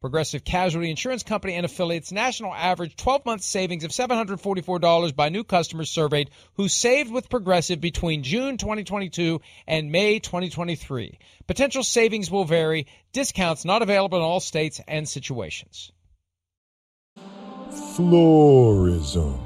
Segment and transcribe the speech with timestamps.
[0.00, 5.44] Progressive Casualty Insurance Company and affiliates national average 12 month savings of $744 by new
[5.44, 11.18] customers surveyed who saved with Progressive between June 2022 and May 2023.
[11.46, 15.92] Potential savings will vary, discounts not available in all states and situations.
[17.94, 19.36] Florisms.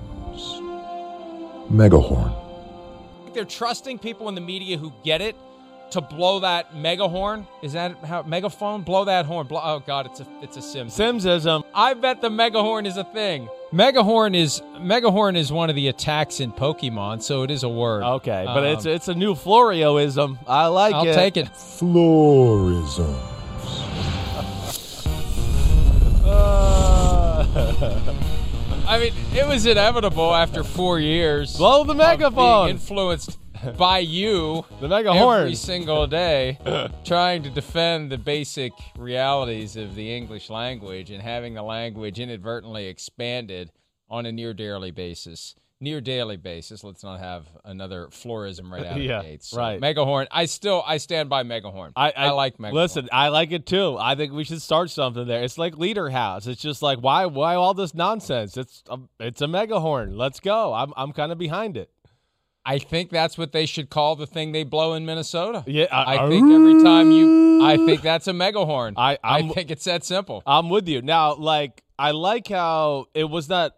[1.69, 2.33] Megahorn.
[3.35, 5.35] They're trusting people in the media who get it
[5.95, 7.47] to blow that mega horn.
[7.63, 8.83] Is that how megaphone?
[8.83, 9.47] Blow that horn.
[9.47, 10.87] Blow, oh god, it's a it's a sim.
[10.89, 11.65] Simsism.
[11.75, 13.49] I bet the megahorn is a thing.
[13.73, 18.03] Megahorn is megahorn is one of the attacks in Pokemon, so it is a word.
[18.03, 20.39] Okay, but Um, it's it's a new Florioism.
[20.47, 21.15] I like I'll it.
[21.15, 21.47] take it.
[21.53, 23.31] Florisms.
[26.25, 27.47] Uh,
[28.87, 31.57] I mean, it was inevitable after four years.
[31.57, 32.69] Blow the of being megaphone.
[32.71, 33.39] influenced
[33.77, 35.55] by you the mega every horn.
[35.55, 36.59] single day,
[37.05, 42.87] trying to defend the basic realities of the English language and having the language inadvertently
[42.87, 43.71] expanded
[44.09, 45.55] on a near daily basis.
[45.81, 46.85] Near daily basis.
[46.85, 49.49] Let's not have another florism right out of Yeah, the gates.
[49.49, 49.81] So, right.
[49.81, 50.29] Megahorn.
[50.31, 51.93] I still I stand by Megahorn.
[51.97, 52.73] I, I, like Megahorn.
[52.73, 53.97] Listen, I like it too.
[53.99, 55.43] I think we should start something there.
[55.43, 56.47] It's like Leader House.
[56.47, 58.57] It's just like why why all this nonsense?
[58.57, 60.17] It's a, it's a mega horn.
[60.17, 60.73] Let's go.
[60.73, 61.91] I'm I'm kind of behind it.
[62.67, 65.63] I think that's what they should call the thing they blow in Minnesota.
[65.67, 68.95] Yeah, I- I think every time you, I think that's a megahorn.
[68.97, 70.43] I- I I'm- think it's that simple.
[70.47, 71.03] I'm with you.
[71.03, 73.73] Now, like, I like how it was not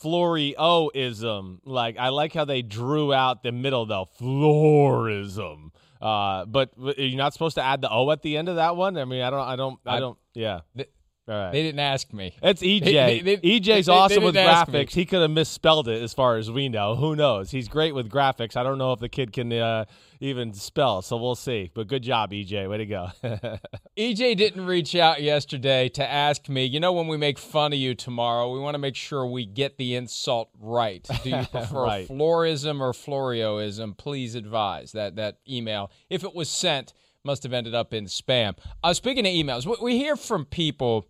[0.00, 1.60] Florio-ism.
[1.64, 4.08] Like, I like how they drew out the middle, though.
[4.20, 5.70] Florism.
[6.00, 8.98] Uh, but you're not supposed to add the O at the end of that one?
[8.98, 10.60] I mean, I don't, I don't, I I- don't, yeah.
[10.76, 10.84] All
[11.26, 11.50] right.
[11.52, 12.34] They didn't ask me.
[12.42, 12.80] It's EJ.
[12.84, 14.80] They- they- they- EJ's awesome with didn't ask me.
[14.84, 14.92] graphics.
[14.94, 16.96] He could have misspelled it as far as we know.
[16.96, 17.50] Who knows?
[17.50, 18.56] He's great with graphics.
[18.56, 19.84] I don't know if the kid can uh,
[20.20, 21.70] even spell, so we'll see.
[21.74, 22.68] But good job, EJ.
[22.68, 23.08] Way to go.
[23.96, 27.78] EJ didn't reach out yesterday to ask me, you know, when we make fun of
[27.78, 31.06] you tomorrow, we want to make sure we get the insult right.
[31.22, 32.08] Do you prefer Right.
[32.08, 33.96] florism or florioism?
[33.96, 34.92] Please advise.
[34.92, 36.92] That that email, if it was sent,
[37.24, 38.54] must have ended up in spam.
[38.82, 41.06] Uh, speaking of emails, we, we hear from people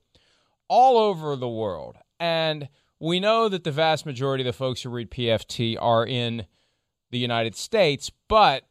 [0.69, 2.69] all over the world, and
[3.01, 6.47] we know that the vast majority of the folks who read PFT are in
[7.11, 8.65] the United States, but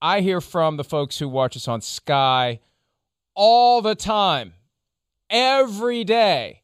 [0.00, 2.60] I hear from the folks who watch us on Sky
[3.34, 4.54] all the time,
[5.30, 6.62] every day.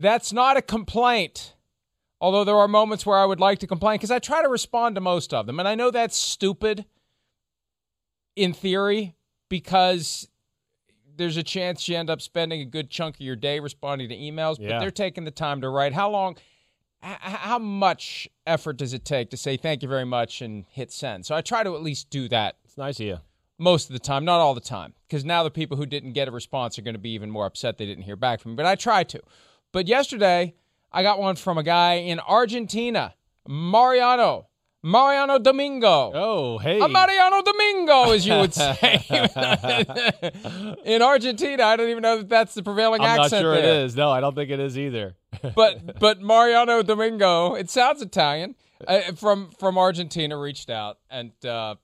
[0.00, 1.54] That's not a complaint.
[2.20, 4.94] Although there are moments where I would like to complain because I try to respond
[4.94, 5.58] to most of them.
[5.58, 6.86] And I know that's stupid
[8.34, 9.14] in theory
[9.48, 10.28] because
[11.16, 14.16] there's a chance you end up spending a good chunk of your day responding to
[14.16, 15.92] emails, but they're taking the time to write.
[15.92, 16.36] How long,
[17.02, 21.26] how much effort does it take to say thank you very much and hit send?
[21.26, 23.18] So I try to at least do that it's nice of you.
[23.58, 26.26] most of the time, not all the time, because now the people who didn't get
[26.28, 28.56] a response are going to be even more upset they didn't hear back from me.
[28.56, 29.20] But I try to.
[29.70, 30.54] But yesterday,
[30.92, 33.14] I got one from a guy in Argentina,
[33.46, 34.46] Mariano,
[34.84, 36.12] Mariano Domingo.
[36.14, 36.78] Oh, hey.
[36.78, 39.00] A Mariano Domingo, as you would say.
[40.84, 43.18] in Argentina, I don't even know that that's the prevailing accent.
[43.18, 43.96] I'm not sure there it is.
[43.96, 45.16] No, I don't think it is either.
[45.54, 51.76] but but Mariano Domingo, it sounds Italian, uh, from from Argentina, reached out and uh,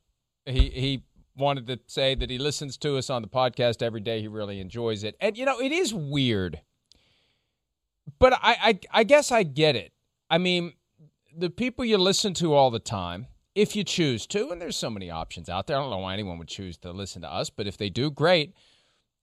[0.45, 1.05] he he
[1.35, 4.21] wanted to say that he listens to us on the podcast every day.
[4.21, 6.61] He really enjoys it, and you know it is weird,
[8.19, 9.93] but I I, I guess I get it.
[10.29, 10.75] I mean,
[11.37, 14.91] the people you listen to all the time, if you choose to, and there's so
[14.91, 15.77] many options out there.
[15.77, 18.11] I don't know why anyone would choose to listen to us, but if they do,
[18.11, 18.55] great.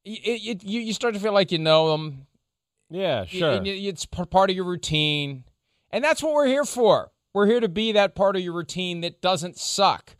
[0.03, 2.27] You, you, you start to feel like you know them.
[2.89, 3.51] Yeah, sure.
[3.53, 5.43] And it's part of your routine.
[5.91, 7.11] And that's what we're here for.
[7.33, 10.15] We're here to be that part of your routine that doesn't suck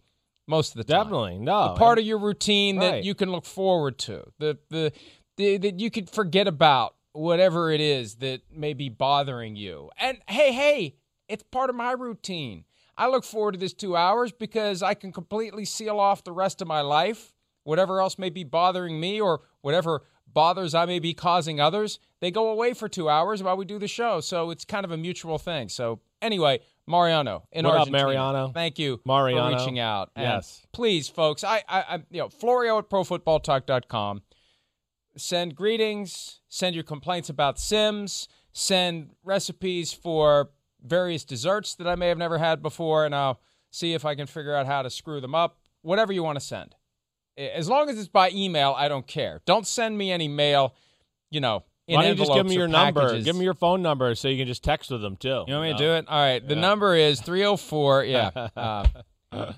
[0.47, 1.03] most of the time.
[1.05, 1.39] Definitely.
[1.39, 1.69] No.
[1.69, 3.03] The part of your routine that Right.
[3.03, 4.23] you can look forward to.
[4.39, 4.91] The, the
[5.37, 9.89] the that you could forget about whatever it is that may be bothering you.
[9.97, 10.95] And hey, hey,
[11.27, 12.65] it's part of my routine.
[12.97, 16.61] I look forward to this 2 hours because I can completely seal off the rest
[16.61, 17.33] of my life.
[17.63, 22.31] Whatever else may be bothering me or whatever bothers I may be causing others, they
[22.31, 24.19] go away for 2 hours while we do the show.
[24.19, 25.69] So it's kind of a mutual thing.
[25.69, 28.51] So anyway, Mariano in What up, Mariano?
[28.53, 29.51] Thank you Mariano.
[29.51, 30.11] for reaching out.
[30.15, 30.65] And Yes.
[30.71, 34.21] please, folks, I, I, I you know, Florio at ProFootballTalk.com.
[35.17, 36.41] Send greetings.
[36.47, 38.27] Send your complaints about Sims.
[38.53, 40.49] Send recipes for
[40.83, 43.39] various desserts that I may have never had before, and I'll
[43.71, 45.57] see if I can figure out how to screw them up.
[45.81, 46.75] Whatever you want to send,
[47.37, 49.41] as long as it's by email, I don't care.
[49.45, 50.73] Don't send me any mail.
[51.29, 53.19] You know, in Why don't you just give me your number?
[53.21, 55.43] Give me your phone number so you can just text with them too.
[55.47, 56.05] You want me to do it?
[56.07, 56.45] All right.
[56.45, 58.03] The number is 304.
[58.05, 58.29] Yeah.
[58.55, 59.53] Uh,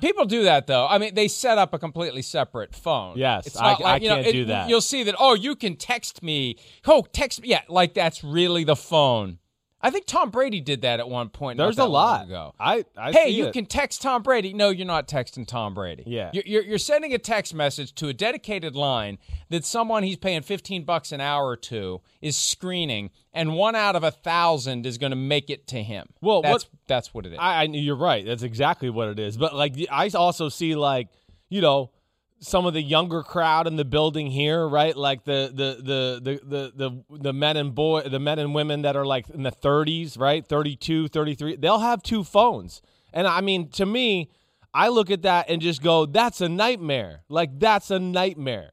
[0.00, 0.86] people do that, though.
[0.86, 3.16] I mean, they set up a completely separate phone.
[3.18, 4.68] Yes, It's I- not I like, you know, can't it- do that.
[4.68, 6.56] You'll see that, oh, you can text me.
[6.86, 7.48] Oh, text me.
[7.48, 9.38] Yeah, like that's really the phone.
[9.86, 11.58] I think Tom Brady did that at one point.
[11.58, 12.24] There's a lot.
[12.24, 12.54] ago.
[12.58, 13.52] I, I hey, you it.
[13.52, 14.52] can text Tom Brady.
[14.52, 16.02] No, you're not texting Tom Brady.
[16.08, 16.30] Yeah.
[16.32, 19.18] You're, you're, you're sending a text message to a dedicated line
[19.50, 24.02] that someone he's paying 15 bucks an hour to is screening, and one out of
[24.02, 26.08] a thousand is going to make it to him.
[26.20, 27.38] Well, that's what- that's what it is.
[27.40, 28.26] I, I you're right.
[28.26, 29.36] That's exactly what it is.
[29.36, 31.10] But like I also see like
[31.48, 31.92] you know
[32.40, 34.96] some of the younger crowd in the building here, right?
[34.96, 38.96] Like the the the the the the, men and boy the men and women that
[38.96, 40.46] are like in the 30s, right?
[40.46, 41.56] 32, 33.
[41.56, 42.82] They'll have two phones.
[43.12, 44.30] And I mean, to me,
[44.74, 47.22] I look at that and just go, that's a nightmare.
[47.28, 48.72] Like that's a nightmare.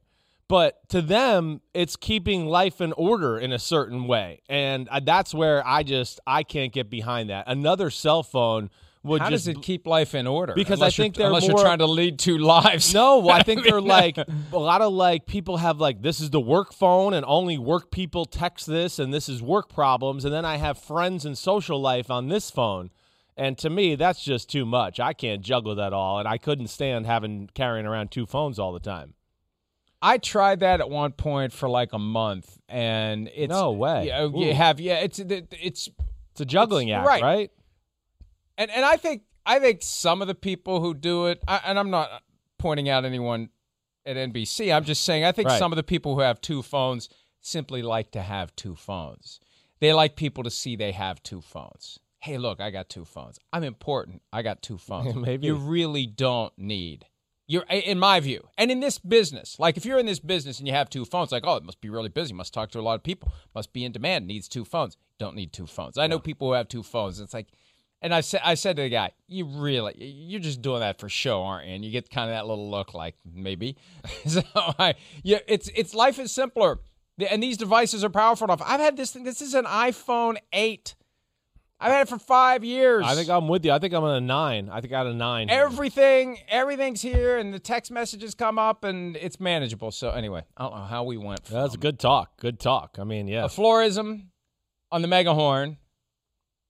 [0.49, 4.41] But to them, it's keeping life in order in a certain way.
[4.49, 7.45] And uh, that's where I just I can't get behind that.
[7.47, 8.69] Another cell phone
[9.03, 10.53] would How just does it keep life in order?
[10.53, 12.93] Because Unless I think they're unless more- you're trying to lead two lives.
[12.93, 14.25] No, I think they're like a
[14.57, 18.25] lot of like people have like this is the work phone and only work people
[18.25, 22.09] text this and this is work problems and then I have friends and social life
[22.09, 22.91] on this phone.
[23.35, 24.99] And to me, that's just too much.
[24.99, 28.71] I can't juggle that all and I couldn't stand having carrying around two phones all
[28.73, 29.15] the time.
[30.01, 34.07] I tried that at one point for like a month, and it's No way.
[34.07, 34.95] Yeah, oh, you have yeah.
[34.99, 35.89] It's it's
[36.31, 37.23] It's a juggling It's- act, right.
[37.23, 37.51] right?
[38.57, 41.77] And and I think I think some of the people who do it, I, and
[41.79, 42.09] I'm not
[42.57, 43.49] pointing out anyone
[44.05, 44.73] at NBC.
[44.73, 45.59] I'm just saying I think Right.
[45.59, 47.09] some of the people who have two phones
[47.41, 49.39] simply like to have two phones.
[49.79, 51.99] They like people to see they have two phones.
[52.19, 53.37] Hey, look, I got two phones.
[53.51, 54.21] I'm important.
[54.31, 55.13] I got two phones.
[55.15, 55.47] Maybe.
[55.47, 57.05] you really don't need.
[57.45, 60.67] You're in my view, and in this business, like if you're in this business and
[60.67, 62.81] you have two phones, like oh, it must be really busy, must talk to a
[62.81, 64.95] lot of people, must be in demand, needs two phones.
[65.19, 65.97] Don't need two phones.
[65.97, 67.19] I know people who have two phones.
[67.19, 67.47] It's like,
[68.03, 71.07] and I said, I said to the guy, you really, you're just doing that for
[71.07, 71.73] show, aren't you?
[71.73, 73.77] And you get kind of that little look, like maybe.
[74.27, 76.79] so I, yeah, it's it's life is simpler,
[77.29, 78.61] and these devices are powerful enough.
[78.63, 79.23] I've had this thing.
[79.23, 80.95] This is an iPhone eight.
[81.79, 83.03] I've had it for five years.
[83.05, 83.71] I think I'm with you.
[83.71, 84.69] I think I'm on a nine.
[84.69, 85.49] I think I had a nine.
[85.49, 85.61] here.
[85.61, 89.91] Everything, everything's here, and the text messages come up, and it's manageable.
[89.91, 92.37] So anyway, I don't know how we went That's a good talk.
[92.37, 92.97] Good talk.
[92.99, 93.45] I mean, yeah.
[93.45, 94.27] a florism
[94.91, 95.77] on the megahorn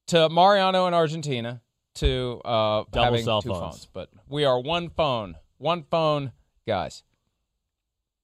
[0.08, 1.62] to Mariano in Argentina
[1.96, 3.62] to uh, Double having cell two phones.
[3.62, 3.88] phones.
[3.94, 6.32] But we are one phone, one phone
[6.68, 7.04] guys.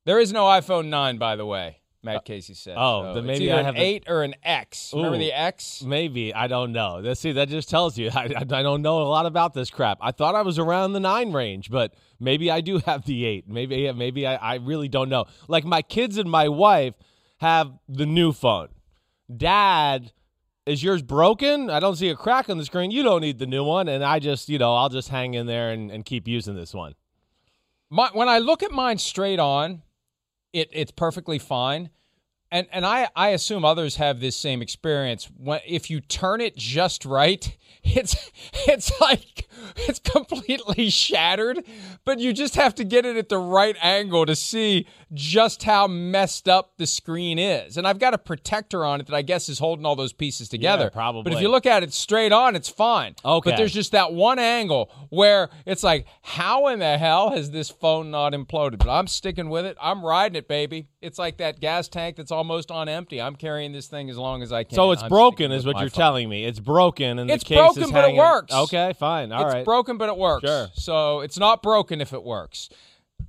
[0.05, 1.77] There is no iPhone nine, by the way.
[2.01, 2.75] Matt Casey said.
[2.77, 4.93] oh, So maybe I an have a- eight or an X.
[4.95, 5.83] Remember the X?
[5.83, 7.01] Maybe I don't know.
[7.01, 9.69] That see, that just tells you I, I I don't know a lot about this
[9.69, 9.97] crap.
[10.01, 13.49] I thought I was around the nine range, but maybe I do have the eight.
[13.49, 15.25] Maybe yeah, maybe I, I really don't know.
[15.49, 16.93] Like my kids and my wife
[17.41, 18.69] have the new phone.
[19.35, 20.13] Dad,
[20.65, 21.69] is yours broken?
[21.69, 22.91] I don't see a crack on the screen.
[22.91, 25.47] You don't need the new one, and I just you know I'll just hang in
[25.47, 26.95] there and, and keep using this one.
[27.89, 29.81] My, when I look at mine straight on,
[30.53, 31.89] it it's perfectly fine.
[32.51, 35.29] And and I, I assume others have this same experience.
[35.37, 38.31] When if you turn it just right, it's
[38.67, 41.63] it's like it's completely shattered,
[42.05, 45.87] but you just have to get it at the right angle to see just how
[45.87, 47.77] messed up the screen is.
[47.77, 50.49] And I've got a protector on it that I guess is holding all those pieces
[50.49, 50.89] together.
[50.89, 51.23] Probably.
[51.23, 53.15] But if you look at it straight on, it's fine.
[53.25, 53.49] Okay.
[53.49, 57.69] But there's just that one angle where it's like, how in the hell has this
[57.69, 58.77] phone not imploded?
[58.77, 59.77] But I'm sticking with it.
[59.81, 60.87] I'm riding it, baby.
[61.01, 63.21] It's like that gas tank that's almost on empty.
[63.21, 64.75] I'm carrying this thing as long as I can.
[64.75, 66.01] So it's I'm broken, is what you're phone.
[66.01, 66.45] telling me.
[66.45, 68.15] It's broken, and It's the case broken, but hanging.
[68.15, 68.53] it works.
[68.53, 69.31] Okay, fine.
[69.31, 69.65] All it's right.
[69.65, 70.47] broken, but it works.
[70.47, 70.67] Sure.
[70.73, 72.69] So it's not broken if it works.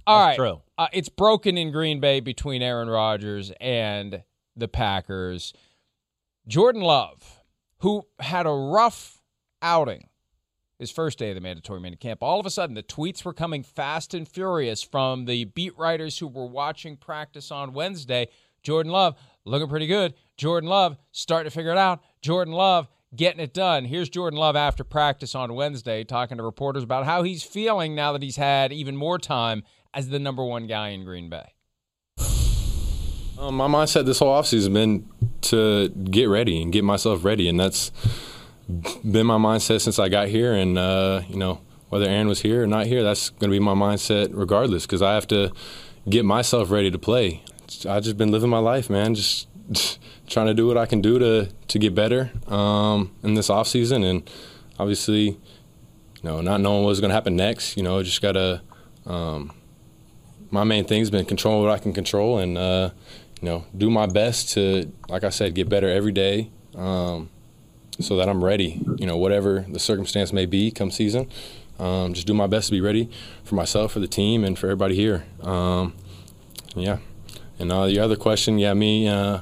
[0.07, 0.51] All That's right.
[0.51, 0.61] true.
[0.79, 4.23] Uh, it's broken in Green Bay between Aaron Rodgers and
[4.57, 5.53] the Packers.
[6.47, 7.41] Jordan Love,
[7.79, 9.21] who had a rough
[9.63, 10.09] outing
[10.79, 13.63] his first day of the mandatory minicamp, all of a sudden the tweets were coming
[13.63, 18.29] fast and furious from the beat writers who were watching practice on Wednesday.
[18.63, 20.15] Jordan Love looking pretty good.
[20.37, 22.03] Jordan Love starting to figure it out.
[22.23, 23.85] Jordan Love getting it done.
[23.85, 28.13] Here's Jordan Love after practice on Wednesday talking to reporters about how he's feeling now
[28.13, 29.63] that he's had even more time
[29.93, 31.53] as the number one guy in Green Bay.
[33.39, 35.09] Um, my mindset this whole offseason has been
[35.43, 37.91] to get ready and get myself ready, and that's
[38.69, 40.53] been my mindset since I got here.
[40.53, 43.59] And uh, you know, whether Aaron was here or not here, that's going to be
[43.59, 45.53] my mindset regardless, because I have to
[46.09, 47.43] get myself ready to play.
[47.89, 49.15] I've just been living my life, man.
[49.15, 49.49] Just,
[50.31, 54.09] trying to do what I can do to to get better um, in this offseason,
[54.09, 54.31] and
[54.79, 55.39] obviously, you
[56.23, 57.77] know, not knowing what's going to happen next.
[57.77, 58.63] You know, just gotta.
[59.05, 59.53] Um,
[60.51, 62.91] my main thing's been controlling what I can control and uh,
[63.41, 67.31] you know do my best to, like I said, get better every day, um,
[68.01, 68.83] so that I'm ready.
[68.97, 71.29] You know, whatever the circumstance may be, come season,
[71.79, 73.11] um, just do my best to be ready
[73.45, 75.25] for myself, for the team, and for everybody here.
[75.43, 75.95] Um,
[76.75, 76.99] yeah.
[77.59, 79.41] And uh, the other question, yeah, me, uh,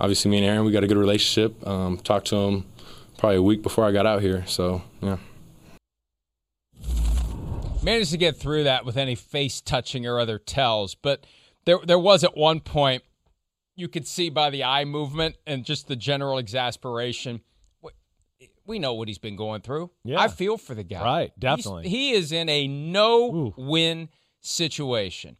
[0.00, 1.66] obviously me and Aaron, we got a good relationship.
[1.66, 2.64] Um, talked to him
[3.18, 5.18] probably a week before I got out here, so yeah.
[7.82, 11.24] Managed to get through that with any face touching or other tells, but
[11.66, 13.02] there there was at one point
[13.76, 17.40] you could see by the eye movement and just the general exasperation.
[18.66, 19.92] We know what he's been going through.
[20.02, 20.20] Yeah.
[20.20, 21.00] I feel for the guy.
[21.04, 21.88] Right, He's- definitely.
[21.88, 24.08] he is in a no win
[24.40, 25.36] situation.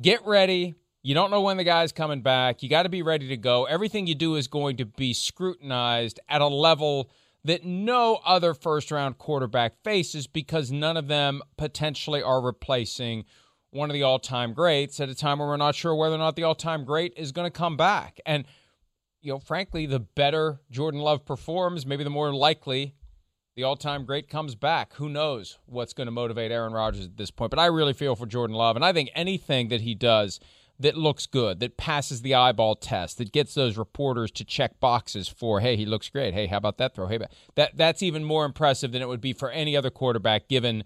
[0.00, 0.74] Get ready.
[1.08, 2.62] You don't know when the guy's coming back.
[2.62, 3.64] You got to be ready to go.
[3.64, 7.10] Everything you do is going to be scrutinized at a level
[7.44, 13.24] that no other first round quarterback faces because none of them potentially are replacing
[13.70, 16.18] one of the all time greats at a time where we're not sure whether or
[16.18, 18.20] not the all time great is going to come back.
[18.26, 18.44] And,
[19.22, 22.96] you know, frankly, the better Jordan Love performs, maybe the more likely
[23.56, 24.92] the all time great comes back.
[24.96, 27.48] Who knows what's going to motivate Aaron Rodgers at this point?
[27.48, 28.76] But I really feel for Jordan Love.
[28.76, 30.38] And I think anything that he does
[30.80, 35.28] that looks good, that passes the eyeball test, that gets those reporters to check boxes
[35.28, 36.34] for, hey, he looks great.
[36.34, 37.06] Hey, how about that throw?
[37.06, 37.18] Hey,
[37.56, 40.84] that that's even more impressive than it would be for any other quarterback, given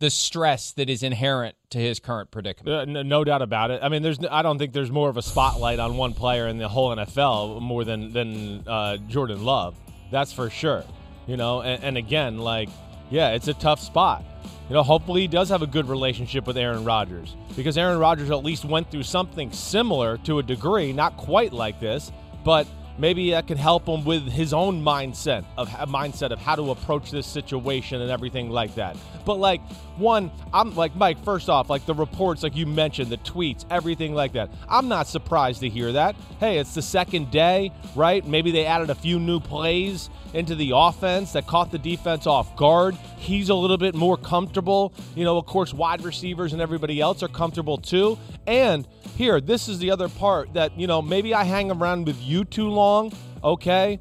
[0.00, 2.76] the stress that is inherent to his current predicament.
[2.76, 3.80] Uh, no, no doubt about it.
[3.82, 4.18] I mean, there's.
[4.30, 7.60] I don't think there's more of a spotlight on one player in the whole NFL
[7.60, 9.76] more than than uh, Jordan Love.
[10.10, 10.84] That's for sure.
[11.26, 12.68] You know, and, and again, like,
[13.10, 14.24] yeah, it's a tough spot.
[14.68, 18.30] You know, hopefully he does have a good relationship with Aaron Rodgers because Aaron Rodgers
[18.30, 22.10] at least went through something similar to a degree, not quite like this,
[22.44, 22.66] but
[22.96, 27.10] maybe that could help him with his own mindset of mindset of how to approach
[27.10, 28.96] this situation and everything like that.
[29.26, 29.60] But like
[29.98, 31.22] one, I'm like Mike.
[31.24, 34.50] First off, like the reports, like you mentioned, the tweets, everything like that.
[34.68, 36.16] I'm not surprised to hear that.
[36.40, 38.26] Hey, it's the second day, right?
[38.26, 42.56] Maybe they added a few new plays into the offense that caught the defense off
[42.56, 42.96] guard.
[43.16, 44.92] He's a little bit more comfortable.
[45.14, 48.18] You know, of course, wide receivers and everybody else are comfortable too.
[48.46, 48.86] And
[49.16, 52.44] here, this is the other part that, you know, maybe I hang around with you
[52.44, 54.00] too long, okay?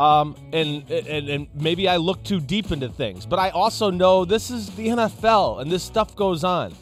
[0.00, 4.24] Um, and, and and maybe I look too deep into things, but I also know
[4.24, 6.74] this is the NFL and this stuff goes on.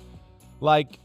[0.60, 1.00] Like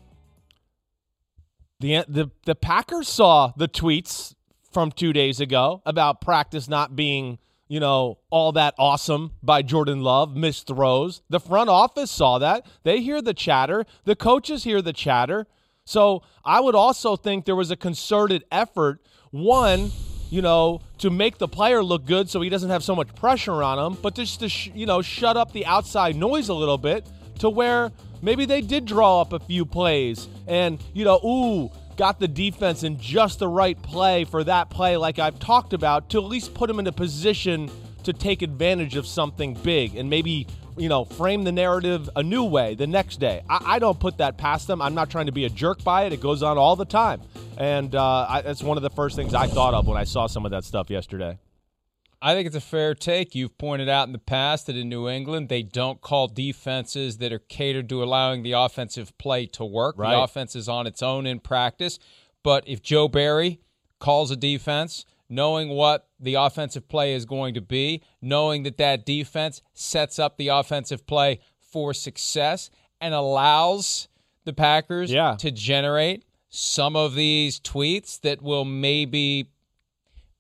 [1.80, 4.36] the the the Packers saw the tweets
[4.72, 10.02] from two days ago about practice not being you know, all that awesome by Jordan
[10.02, 11.24] Love, missed throws.
[11.32, 12.68] The front office saw that.
[12.84, 13.88] They hear the chatter.
[14.04, 15.48] The coaches hear the chatter.
[15.84, 19.02] So I would also think there was a concerted effort,
[19.32, 19.90] one,
[20.30, 23.62] you know, to make the player look good so he doesn't have so much pressure
[23.62, 26.78] on him, but just to, sh- you know, shut up the outside noise a little
[26.78, 27.06] bit
[27.40, 27.92] to where
[28.22, 32.84] maybe they did draw up a few plays and, you know, ooh, got the defense
[32.84, 36.54] in just the right play for that play, like I've talked about, to at least
[36.54, 37.70] put him in a position
[38.04, 39.98] to take advantage of something big.
[39.98, 43.44] And maybe, you know, frame the narrative a new way the next day.
[43.50, 44.82] I, I don't put that past them.
[44.82, 46.14] I'm not trying to be a jerk by it.
[46.14, 47.22] It goes on all the time.
[47.58, 50.28] And uh, I, that's one of the first things I thought of when I saw
[50.28, 51.38] some of that stuff yesterday.
[52.22, 53.36] I think it's a fair take.
[53.36, 57.34] You've pointed out in the past that in New England, they don't call defenses that
[57.34, 59.96] are catered to allowing the offensive play to work.
[59.98, 60.12] Right.
[60.12, 62.00] The offense is on its own in practice.
[62.42, 63.60] But if Joe Barry
[64.00, 69.06] calls a defense, knowing what the offensive play is going to be, knowing that that
[69.06, 72.70] defense sets up the offensive play for success
[73.02, 74.08] and allows
[74.46, 75.36] the Packers Yeah.
[75.40, 79.50] to generate some of these tweets that will maybe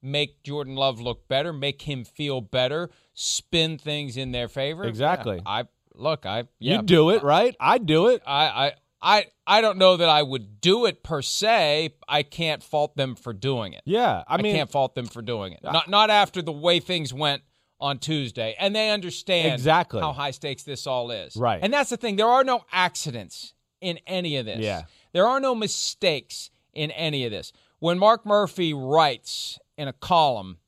[0.01, 4.83] make Jordan Love look better, make him feel better, spin things in their favor.
[4.83, 5.38] Exactly.
[5.38, 5.63] Yeah, I
[5.95, 7.55] look, I yeah, You do it, right?
[7.59, 8.21] I do it.
[8.27, 8.71] I, I
[9.03, 11.93] I I don't know that I would do it per se.
[12.07, 13.81] I can't fault them for doing it.
[13.86, 14.24] Yeah.
[14.27, 15.60] I mean, I, can't fault them for doing it.
[15.62, 17.43] Not not after the way things went
[17.79, 20.00] on Tuesday, and they understand Exactly.
[20.00, 21.36] how high stakes this all is.
[21.36, 21.60] Right.
[21.62, 22.15] and that's the thing.
[22.15, 24.60] There are no accidents in any of this.
[24.60, 24.83] Yeah.
[25.12, 27.51] there are no mistakes in any of this.
[27.79, 30.60] When Mark Murphy writes in a column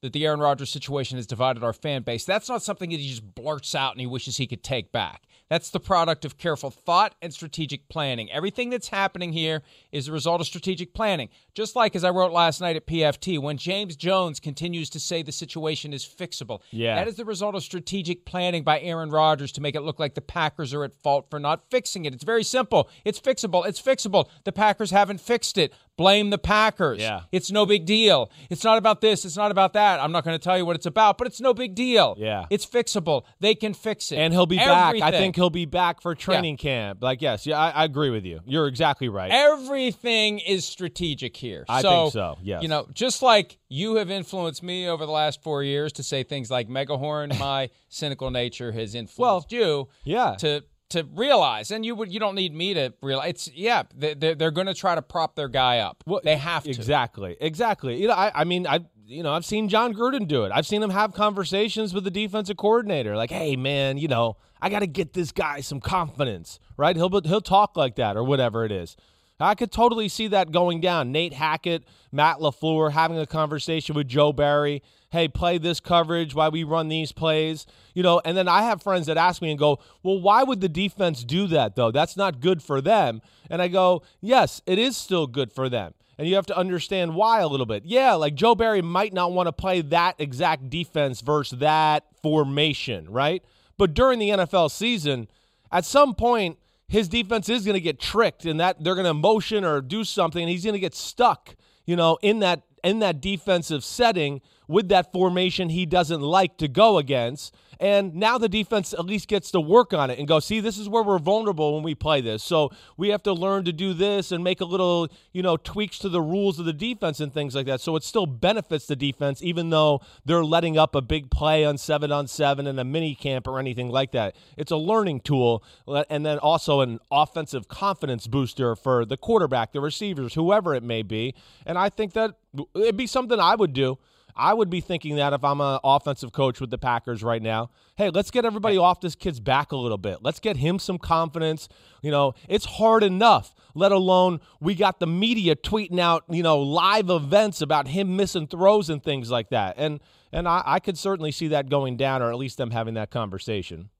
[0.00, 3.08] that the Aaron Rodgers situation has divided our fan base, that's not something that he
[3.08, 5.24] just blurts out and he wishes he could take back.
[5.52, 8.32] That's the product of careful thought and strategic planning.
[8.32, 9.60] Everything that's happening here
[9.92, 11.28] is the result of strategic planning.
[11.54, 15.20] Just like as I wrote last night at PFT, when James Jones continues to say
[15.20, 16.94] the situation is fixable, Yeah.
[16.94, 20.14] that is the result of strategic planning by Aaron Rodgers to make it look like
[20.14, 22.14] the Packers are at fault for not fixing it.
[22.14, 22.88] It's very simple.
[23.04, 23.66] It's fixable.
[23.66, 24.30] It's fixable.
[24.44, 25.74] The Packers haven't fixed it.
[25.96, 27.00] Blame the Packers.
[27.00, 27.22] Yeah.
[27.32, 28.30] It's no big deal.
[28.48, 29.24] It's not about this.
[29.24, 30.00] It's not about that.
[30.00, 32.14] I'm not going to tell you what it's about, but it's no big deal.
[32.18, 32.46] Yeah.
[32.50, 33.24] It's fixable.
[33.40, 34.16] They can fix it.
[34.16, 34.96] and he'll be back.
[35.00, 37.02] I think he'll be back for training camp.
[37.02, 38.40] Like, yes, yeah, I, I agree with you.
[38.46, 39.30] You're exactly right.
[39.30, 41.64] Everything is strategic here.
[41.68, 42.62] I so, think so, yes.
[42.62, 46.22] You know, just like you have influenced me over the last four years to say
[46.22, 49.88] things like Megahorn, my cynical nature has influenced you.
[50.04, 50.36] yeah.
[50.38, 53.30] To to realize, and you would you don't need me to realize.
[53.30, 56.02] It's yeah, they, they're, they're going to try to prop their guy up.
[56.06, 56.70] Well, they have to.
[56.70, 57.36] Exactly.
[57.40, 58.00] Exactly.
[58.00, 60.52] You know, I, I mean, I you know, I've seen Jon Gruden do it.
[60.54, 64.70] I've seen him have conversations with the defensive coordinator, like, "Hey, man, you know, I
[64.70, 68.64] got to get this guy some confidence, right?" He'll he'll talk like that or whatever
[68.64, 68.96] it is.
[69.40, 71.10] I could totally see that going down.
[71.10, 74.82] Nate Hackett, Matt LaFleur having a conversation with Joe Barry.
[75.12, 77.66] Hey, play this coverage why we run these plays.
[77.92, 80.62] You know, and then I have friends that ask me and go, Well, why would
[80.62, 81.90] the defense do that though?
[81.90, 83.20] That's not good for them.
[83.50, 85.92] And I go, Yes, it is still good for them.
[86.16, 87.84] And you have to understand why a little bit.
[87.84, 93.10] Yeah, like Joe Barry might not want to play that exact defense versus that formation,
[93.10, 93.44] right?
[93.76, 95.28] But during the NFL season,
[95.70, 99.14] at some point, his defense is going to get tricked and that they're going to
[99.14, 101.54] motion or do something and he's going to get stuck,
[101.86, 106.68] you know, in that in that defensive setting with that formation he doesn't like to
[106.68, 107.54] go against.
[107.82, 110.78] And now the defense at least gets to work on it and go, see, this
[110.78, 112.44] is where we're vulnerable when we play this.
[112.44, 115.98] So we have to learn to do this and make a little, you know, tweaks
[115.98, 117.80] to the rules of the defense and things like that.
[117.80, 121.76] So it still benefits the defense, even though they're letting up a big play on
[121.76, 124.36] seven on seven and a mini camp or anything like that.
[124.56, 125.64] It's a learning tool
[126.08, 131.02] and then also an offensive confidence booster for the quarterback, the receivers, whoever it may
[131.02, 131.34] be.
[131.66, 132.36] And I think that
[132.76, 133.98] it'd be something I would do.
[134.34, 137.70] I would be thinking that if I'm an offensive coach with the Packers right now.
[137.96, 140.18] Hey, let's get everybody off this kid's back a little bit.
[140.22, 141.68] Let's get him some confidence.
[142.02, 146.60] You know, it's hard enough, let alone we got the media tweeting out, you know,
[146.60, 149.74] live events about him missing throws and things like that.
[149.76, 150.00] And
[150.32, 153.10] and I, I could certainly see that going down or at least them having that
[153.10, 153.90] conversation.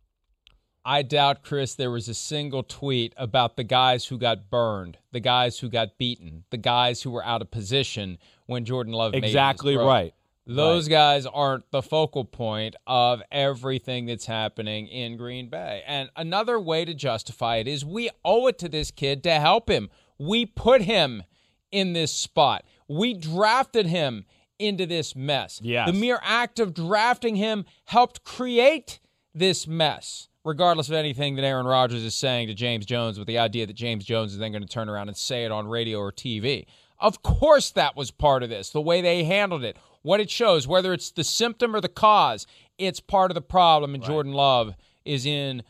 [0.85, 5.21] I doubt, Chris, there was a single tweet about the guys who got burned, the
[5.21, 9.77] guys who got beaten, the guys who were out of position when Jordan Love Exactly
[9.77, 10.13] right.
[10.47, 15.83] Those guys aren't the focal point of everything that's happening in Green Bay.
[15.87, 19.71] And another way to justify it is we owe it to this kid to help
[19.71, 19.89] him.
[20.19, 21.23] We put him
[21.71, 22.65] in this spot.
[22.89, 24.25] We drafted him
[24.59, 25.61] into this mess.
[25.63, 25.89] Yes.
[25.89, 29.01] The mere act of drafting him helped create
[29.35, 30.29] this mess.
[30.45, 33.75] Regardless of anything that Aaron Rodgers is saying to James Jones, with the idea that
[33.75, 36.67] James Jones is then going to turn around and say it on radio or TV.
[36.99, 40.67] Of course, that was part of this, the way they handled it, what it shows,
[40.67, 42.47] whether it's the symptom or the cause,
[42.79, 43.95] it's part of the problem.
[43.95, 45.63] And Jordan Love is in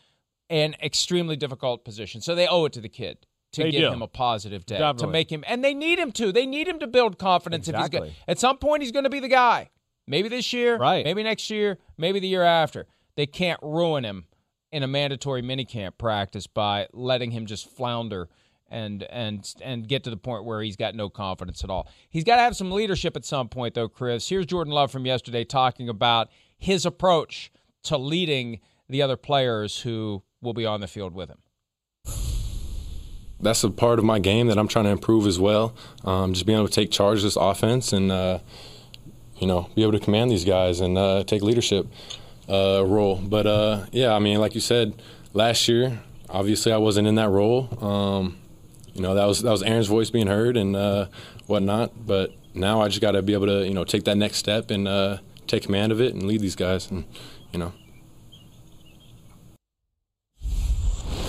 [0.50, 2.20] an extremely difficult position.
[2.20, 3.18] So they owe it to the kid
[3.52, 3.92] to They give do.
[3.92, 6.32] him a positive day, to make him, and they need him to.
[6.32, 7.68] They need him to build confidence.
[7.68, 8.08] If he's Exactly.
[8.10, 8.16] good.
[8.26, 9.70] At some point, he's going to be the guy.
[10.06, 11.04] Maybe this year, Right.
[11.04, 12.86] Maybe next year, maybe the year after.
[13.14, 14.24] They can't ruin him
[14.72, 18.28] in a mandatory minicamp practice by letting him just flounder
[18.72, 21.86] and and and get to the point where he's got no confidence at all.
[22.08, 24.28] He's got to have some leadership at some point, though, Chris.
[24.28, 27.52] Here's Jordan Love from yesterday talking about his approach
[27.84, 31.38] to leading the other players who will be on the field with him.
[33.40, 35.74] that's a part of my game that I'm trying to improve as well.
[36.04, 38.38] Um, just being able to take charge of this offense and uh,
[39.36, 41.86] you know be able to command these guys and uh, take leadership
[42.48, 43.16] uh, role.
[43.16, 45.02] But uh, yeah, I mean, like you said,
[45.34, 46.00] last year
[46.32, 47.68] obviously I wasn't in that role.
[47.84, 48.38] Um,
[48.94, 51.06] you know that was that was Aaron's voice being heard and uh,
[51.46, 52.06] whatnot.
[52.06, 54.70] But now I just got to be able to you know take that next step
[54.70, 57.04] and uh, take command of it and lead these guys and
[57.52, 57.72] you know.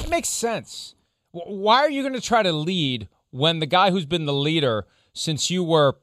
[0.03, 0.95] It makes sense.
[1.31, 4.85] Why are you going to try to lead when the guy who's been the leader
[5.13, 5.97] since you were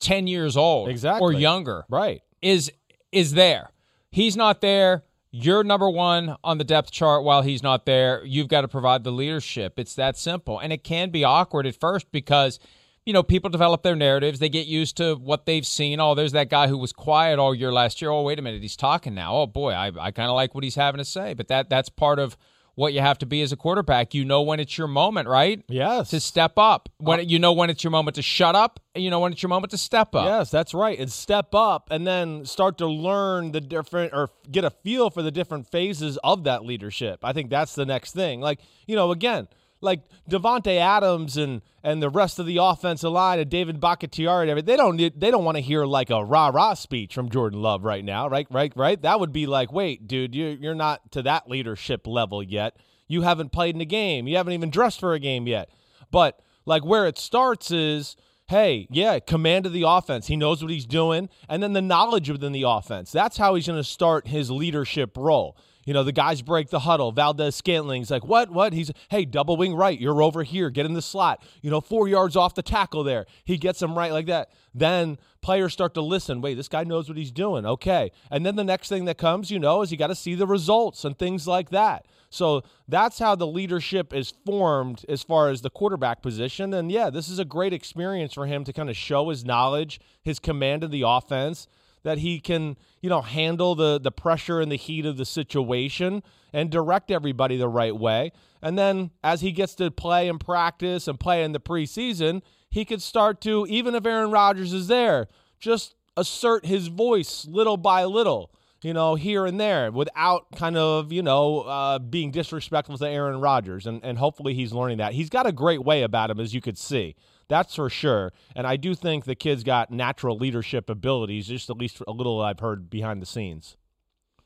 [0.00, 1.24] 10 years old exactly.
[1.24, 2.22] or younger Right.
[2.42, 2.70] is
[3.12, 3.70] is there?
[4.10, 5.04] he's not there.
[5.38, 8.24] You're number one on the depth chart while he's not there.
[8.24, 9.78] You've got to provide the leadership.
[9.78, 10.58] It's that simple.
[10.58, 12.58] And it can be awkward at first because,
[13.04, 14.38] you know, people develop their narratives.
[14.38, 16.00] They get used to what they've seen.
[16.00, 18.10] Oh, there's that guy who was quiet all year last year.
[18.10, 18.62] Oh, wait a minute.
[18.62, 19.36] He's talking now.
[19.36, 21.34] Oh, boy, I, I kind of like what he's having to say.
[21.34, 22.38] But that that's part of
[22.76, 24.14] what you have to be as a quarterback.
[24.14, 25.62] You know when it's your moment, right?
[25.68, 26.10] Yes.
[26.10, 26.88] To step up.
[26.98, 29.42] When uh, you know when it's your moment to shut up, you know when it's
[29.42, 30.26] your moment to step up.
[30.26, 30.98] Yes, that's right.
[30.98, 35.22] And step up and then start to learn the different or get a feel for
[35.22, 37.20] the different phases of that leadership.
[37.24, 38.40] I think that's the next thing.
[38.40, 39.48] Like, you know, again,
[39.86, 44.50] like Davante Adams and and the rest of the offensive line and David Bakhtiari and
[44.50, 47.30] everything, they don't need, they don't want to hear like a rah rah speech from
[47.30, 48.46] Jordan Love right now, right?
[48.50, 48.72] Right?
[48.76, 49.00] Right?
[49.00, 52.76] That would be like, wait, dude, you you're not to that leadership level yet.
[53.08, 54.26] You haven't played in a game.
[54.26, 55.70] You haven't even dressed for a game yet.
[56.10, 58.16] But like where it starts is
[58.48, 60.28] hey, yeah, command of the offense.
[60.28, 61.28] He knows what he's doing.
[61.48, 63.10] And then the knowledge within the offense.
[63.10, 65.56] That's how he's going to start his leadership role.
[65.86, 67.12] You know, the guys break the huddle.
[67.12, 68.74] Valdes-Scantling's like, what, what?
[68.74, 69.98] He's, hey, double wing right.
[69.98, 70.68] You're over here.
[70.68, 71.42] Get in the slot.
[71.62, 73.24] You know, four yards off the tackle there.
[73.44, 74.50] He gets him right like that.
[74.74, 76.40] Then players start to listen.
[76.42, 77.64] Wait, this guy knows what he's doing.
[77.64, 78.10] Okay.
[78.30, 80.46] And then the next thing that comes, you know, is you got to see the
[80.46, 82.04] results and things like that.
[82.30, 86.74] So that's how the leadership is formed as far as the quarterback position.
[86.74, 90.00] And yeah, this is a great experience for him to kind of show his knowledge,
[90.20, 91.68] his command of the offense,
[92.06, 96.22] that he can, you know, handle the the pressure and the heat of the situation
[96.52, 98.30] and direct everybody the right way.
[98.62, 102.84] And then as he gets to play and practice and play in the preseason, he
[102.84, 105.26] could start to, even if Aaron Rodgers is there,
[105.58, 111.10] just assert his voice little by little you know, here and there without kind of,
[111.10, 113.84] you know, uh, being disrespectful to Aaron Rodgers.
[113.84, 115.12] And, and hopefully he's learning that.
[115.12, 117.16] He's got a great way about him, as you could see.
[117.48, 118.32] That's for sure.
[118.54, 122.40] And I do think the kid's got natural leadership abilities, just at least a little
[122.40, 123.76] I've heard behind the scenes.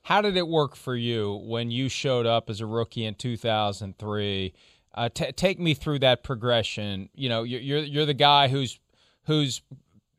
[0.03, 4.55] How did it work for you when you showed up as a rookie in 2003?
[4.93, 7.09] Uh, t- take me through that progression.
[7.15, 8.79] You know, you're, you're, you're the guy who's
[9.25, 9.63] who's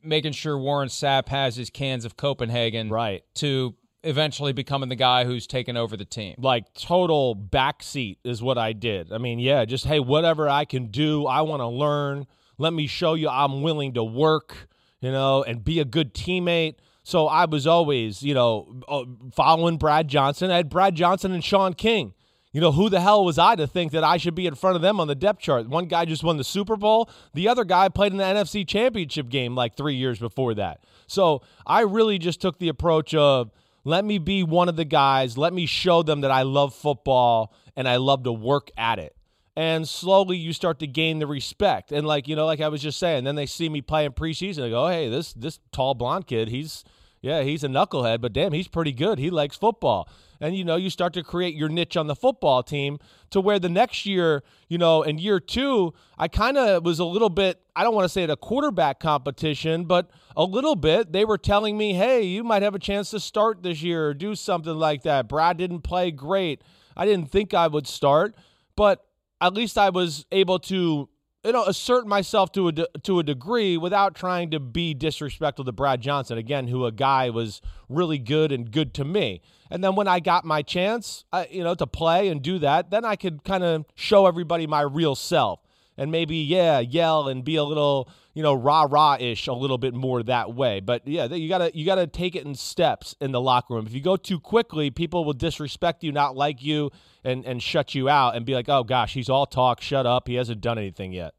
[0.02, 5.24] making sure Warren Sapp has his cans of Copenhagen right to eventually becoming the guy
[5.24, 6.34] who's taken over the team.
[6.38, 9.12] Like total backseat is what I did.
[9.12, 12.26] I mean, yeah, just hey, whatever I can do, I want to learn.
[12.58, 14.68] Let me show you I'm willing to work,
[15.00, 16.76] you know, and be a good teammate.
[17.04, 20.50] So I was always, you know, uh, following Brad Johnson.
[20.50, 22.14] I had Brad Johnson and Shaun King.
[22.52, 24.76] You know, who the hell was I to think that I should be in front
[24.76, 25.68] of them on the depth chart?
[25.68, 27.08] One guy just won the Super Bowl.
[27.32, 30.84] The other guy played in the NFC Championship game like three years before that.
[31.06, 33.50] So I really just took the approach of,
[33.84, 35.38] let me be one of the guys.
[35.38, 39.16] Let me show them that I love football and I love to work at it.
[39.54, 41.92] And slowly you start to gain the respect.
[41.92, 44.56] And like, you know, like I was just saying, then they see me playing preseason.
[44.56, 46.84] They go, oh, hey, this this tall blonde kid, he's
[47.22, 49.18] yeah, he's a knucklehead, but damn, he's pretty good.
[49.18, 50.08] He likes football.
[50.40, 52.98] And you know, you start to create your niche on the football team
[53.30, 57.04] to where the next year, you know, in year 2, I kind of was a
[57.04, 61.12] little bit, I don't want to say it a quarterback competition, but a little bit.
[61.12, 64.14] They were telling me, "Hey, you might have a chance to start this year or
[64.14, 66.62] do something like that." Brad didn't play great.
[66.96, 68.34] I didn't think I would start,
[68.74, 69.04] but
[69.42, 71.08] at least I was able to
[71.44, 75.64] you know, assert myself to a de- to a degree without trying to be disrespectful
[75.64, 79.42] to Brad Johnson again, who a guy was really good and good to me.
[79.68, 82.90] And then when I got my chance, I, you know, to play and do that,
[82.90, 85.60] then I could kind of show everybody my real self
[86.02, 89.78] and maybe yeah, yell and be a little you know rah rah ish a little
[89.78, 90.80] bit more that way.
[90.80, 93.86] But yeah, you gotta you gotta take it in steps in the locker room.
[93.86, 96.90] If you go too quickly, people will disrespect you, not like you,
[97.22, 100.26] and and shut you out and be like, oh gosh, he's all talk, shut up,
[100.26, 101.34] he hasn't done anything yet.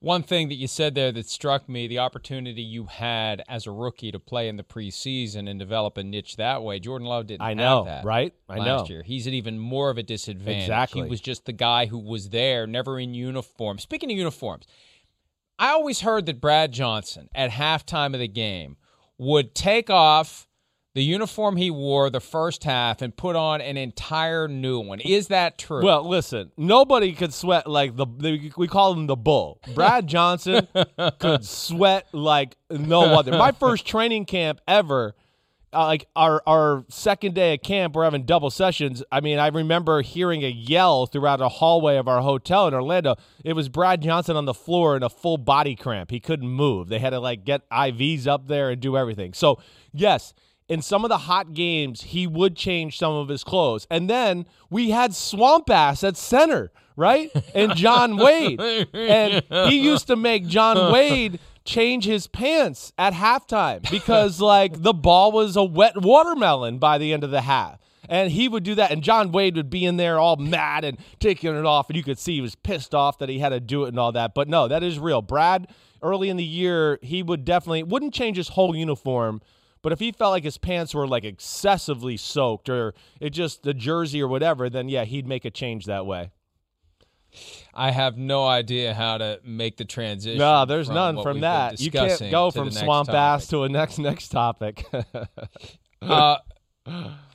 [0.00, 3.72] One thing that you said there that struck me, the opportunity you had as a
[3.72, 6.78] rookie to play in the preseason and develop a niche that way.
[6.78, 8.32] Jordan Love didn't I know, that right?
[8.48, 8.94] I know last know.
[8.94, 9.02] year.
[9.02, 10.62] He's at even more of a disadvantage.
[10.62, 11.02] Exactly.
[11.02, 13.78] He was just the guy who was there, never in uniform.
[13.78, 14.66] Speaking of uniforms,
[15.58, 18.76] I always heard that Brad Johnson at halftime of the game
[19.18, 20.47] would take off
[20.98, 24.98] the uniform he wore the first half and put on an entire new one.
[24.98, 25.80] Is that true?
[25.80, 29.60] Well, listen, nobody could sweat like the, the we call him the bull.
[29.76, 30.66] Brad Johnson
[31.20, 33.30] could sweat like no other.
[33.30, 35.14] My first training camp ever
[35.72, 39.04] uh, like our our second day at camp, we're having double sessions.
[39.12, 43.14] I mean, I remember hearing a yell throughout a hallway of our hotel in Orlando.
[43.44, 46.10] It was Brad Johnson on the floor in a full body cramp.
[46.10, 46.88] He couldn't move.
[46.88, 49.32] They had to like get IVs up there and do everything.
[49.32, 49.60] So
[49.92, 50.34] yes,
[50.68, 53.86] in some of the hot games, he would change some of his clothes.
[53.90, 57.30] And then we had Swamp Ass at center, right?
[57.54, 58.60] And John Wade.
[58.92, 64.94] and he used to make John Wade change his pants at halftime because like the
[64.94, 67.78] ball was a wet watermelon by the end of the half.
[68.10, 70.96] And he would do that, and John Wade would be in there all mad and
[71.20, 73.60] taking it off, and you could see he was pissed off that he had to
[73.60, 74.32] do it and all that.
[74.34, 75.20] But no, that is real.
[75.20, 75.68] Brad,
[76.02, 79.42] early in the year, he would definitely wouldn't change his whole uniform,
[79.82, 83.74] but if he felt like his pants were like excessively soaked or it just the
[83.74, 86.30] jersey or whatever, then yeah, he'd make a change that way.
[87.74, 90.38] I have no idea how to make the transition.
[90.38, 91.80] No, there's from none from that.
[91.80, 94.84] You can't go from swamp ass to a next next topic.
[96.00, 96.38] Uh,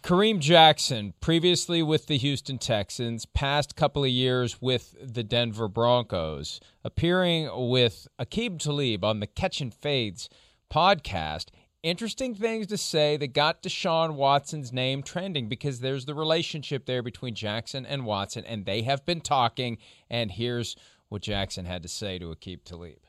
[0.01, 6.59] Kareem Jackson, previously with the Houston Texans, past couple of years with the Denver Broncos,
[6.83, 10.29] appearing with Aqib Talib on the Catch and Fades
[10.71, 11.47] podcast.
[11.83, 17.03] Interesting things to say that got Deshaun Watson's name trending because there's the relationship there
[17.03, 19.77] between Jackson and Watson, and they have been talking.
[20.09, 20.77] And here's
[21.09, 22.99] what Jackson had to say to Aqib Talib.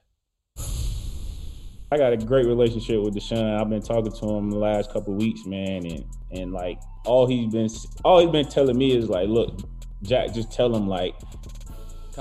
[1.93, 3.61] I got a great relationship with Deshaun.
[3.61, 7.29] I've been talking to him the last couple of weeks, man, and and like all
[7.29, 7.69] he's been
[8.05, 9.57] all he's been telling me is like, look,
[10.03, 11.15] Jack, just tell him like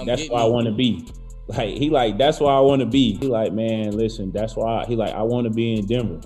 [0.06, 1.08] that's why I want to be.
[1.48, 3.18] Like he like that's why I want to be.
[3.18, 6.22] He like, man, listen, that's why he like I want to be in Denver.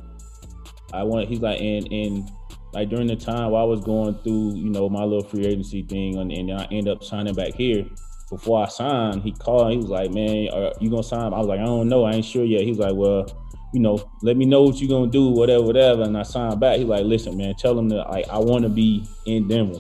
[0.93, 1.27] I want.
[1.27, 2.29] He's like, and and
[2.73, 6.17] like during the time I was going through, you know, my little free agency thing,
[6.17, 7.85] and, and I end up signing back here.
[8.29, 9.71] Before I signed, he called.
[9.71, 12.03] He was like, "Man, are you gonna sign?" I was like, "I don't know.
[12.03, 13.25] I ain't sure yet." He was like, "Well,
[13.73, 16.77] you know, let me know what you gonna do, whatever, whatever." And I signed back.
[16.77, 19.79] He like, "Listen, man, tell him that like I want to be in Denver."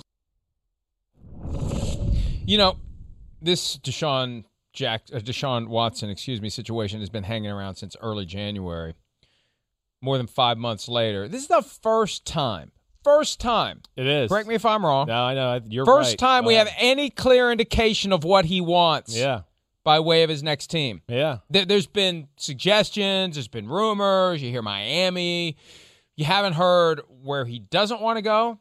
[2.45, 2.77] You know,
[3.41, 8.25] this Deshaun Jack uh, Deshaun Watson, excuse me, situation has been hanging around since early
[8.25, 8.93] January.
[10.01, 12.71] More than five months later, this is the first time,
[13.03, 13.81] first time.
[13.95, 14.29] it is.
[14.29, 15.07] Correct me if I'm wrong.
[15.07, 16.19] No, I know you're first right.
[16.19, 19.15] time we have any clear indication of what he wants.
[19.17, 19.41] Yeah,
[19.83, 21.01] by way of his next team.
[21.07, 21.37] yeah.
[21.49, 24.41] There, there's been suggestions, there's been rumors.
[24.41, 25.57] You hear Miami.
[26.15, 28.59] You haven't heard where he doesn't want to go.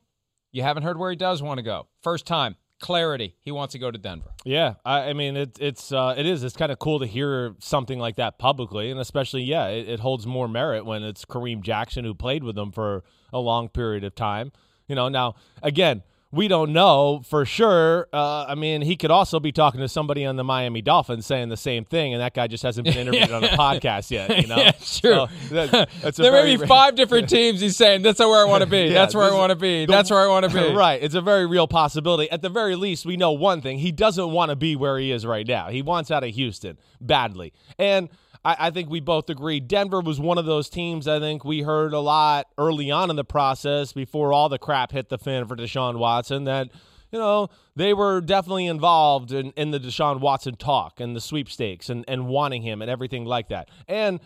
[0.52, 1.86] You haven't heard where he does want to go.
[2.02, 3.34] First time, clarity.
[3.40, 4.30] He wants to go to Denver.
[4.44, 7.54] Yeah, I, I mean it, it's uh, it is it's kind of cool to hear
[7.58, 11.62] something like that publicly, and especially yeah, it, it holds more merit when it's Kareem
[11.62, 14.52] Jackson who played with him for a long period of time.
[14.88, 18.08] You know, now again, we don't know for sure.
[18.12, 21.48] Uh, I mean, he could also be talking to somebody on the Miami Dolphins saying
[21.48, 24.40] the same thing, and that guy just hasn't been interviewed on a podcast yet.
[24.42, 24.80] You know, Yeah, true.
[24.82, 27.60] So that- that's a there may be five different teams.
[27.60, 28.76] He's saying that's where I want to be.
[28.86, 29.86] Yeah, that's where I want to be.
[29.86, 30.74] the- That's where I want to be.
[30.74, 31.02] right.
[31.02, 32.30] It's a very real possibility.
[32.30, 33.78] At the very least, we know one thing.
[33.78, 35.68] He doesn't want to be where he is right now.
[35.68, 37.52] He wants out of Houston badly.
[37.78, 38.08] And
[38.46, 41.62] I, I think we both agree Denver was one of those teams I think we
[41.62, 45.46] heard a lot early on in the process before all the crap hit the fan
[45.48, 46.68] for Deshaun Watson that,
[47.10, 51.90] you know, they were definitely involved in, in the Deshaun Watson talk and the sweepstakes
[51.90, 53.68] and, and wanting him and everything like that.
[53.88, 54.20] And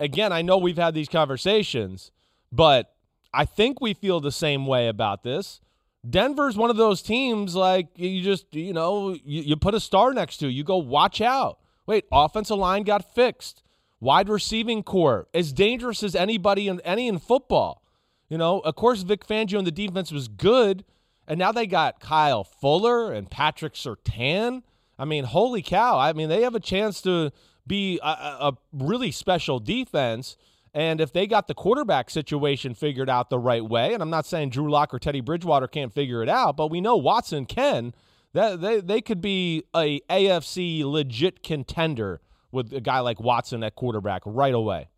[0.00, 2.12] again, I know we've had these conversations,
[2.50, 2.94] but
[3.34, 5.60] I think we feel the same way about this.
[6.08, 10.14] Denver's one of those teams like you just, you know, you, you put a star
[10.14, 11.58] next to, you go watch out.
[11.86, 13.62] Wait, offensive line got fixed.
[14.00, 17.82] Wide receiving corps as dangerous as anybody in any in football.
[18.28, 20.84] You know, of course Vic Fangio and the defense was good,
[21.26, 24.62] and now they got Kyle Fuller and Patrick Surtain.
[24.98, 25.98] I mean, holy cow!
[25.98, 27.30] I mean, they have a chance to
[27.66, 30.36] be a, a really special defense.
[30.74, 34.26] And if they got the quarterback situation figured out the right way, and I'm not
[34.26, 37.94] saying Drew Lock or Teddy Bridgewater can't figure it out, but we know Watson can.
[38.34, 42.20] That they they could be a AFC legit contender
[42.52, 44.88] with a guy like Watson at quarterback right away.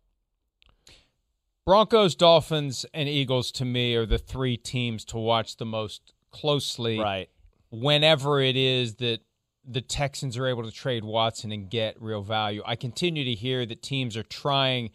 [1.65, 6.99] Broncos, Dolphins, and Eagles to me are the three teams to watch the most closely.
[6.99, 7.29] Right.
[7.71, 9.19] whenever it is that
[9.63, 12.63] the Texans are able to trade Watson and get real value.
[12.65, 14.89] I continue to hear that teams are trying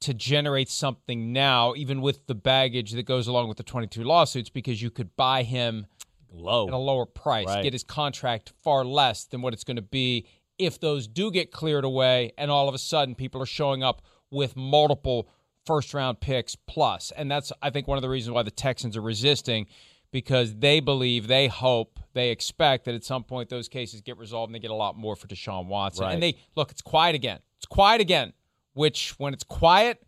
[0.00, 4.48] to generate something now, even with the baggage that goes along with the 22 lawsuits,
[4.50, 5.86] because you could buy him
[6.32, 6.66] Low.
[6.66, 7.62] at a lower price, Right.
[7.62, 10.26] get his contract far less than what it's going to be
[10.60, 14.02] if those do get cleared away, and all of a sudden people are showing up
[14.30, 15.28] with multiple
[15.66, 17.12] first round picks plus.
[17.16, 19.66] And that's, I think, one of the reasons why the Texans are resisting
[20.12, 24.50] because they believe, they hope, they expect that at some point those cases get resolved
[24.50, 26.04] and they get a lot more for Deshaun Watson.
[26.04, 26.14] Right.
[26.14, 27.38] And they look, it's quiet again.
[27.58, 28.32] It's quiet again,
[28.74, 30.02] which when it's quiet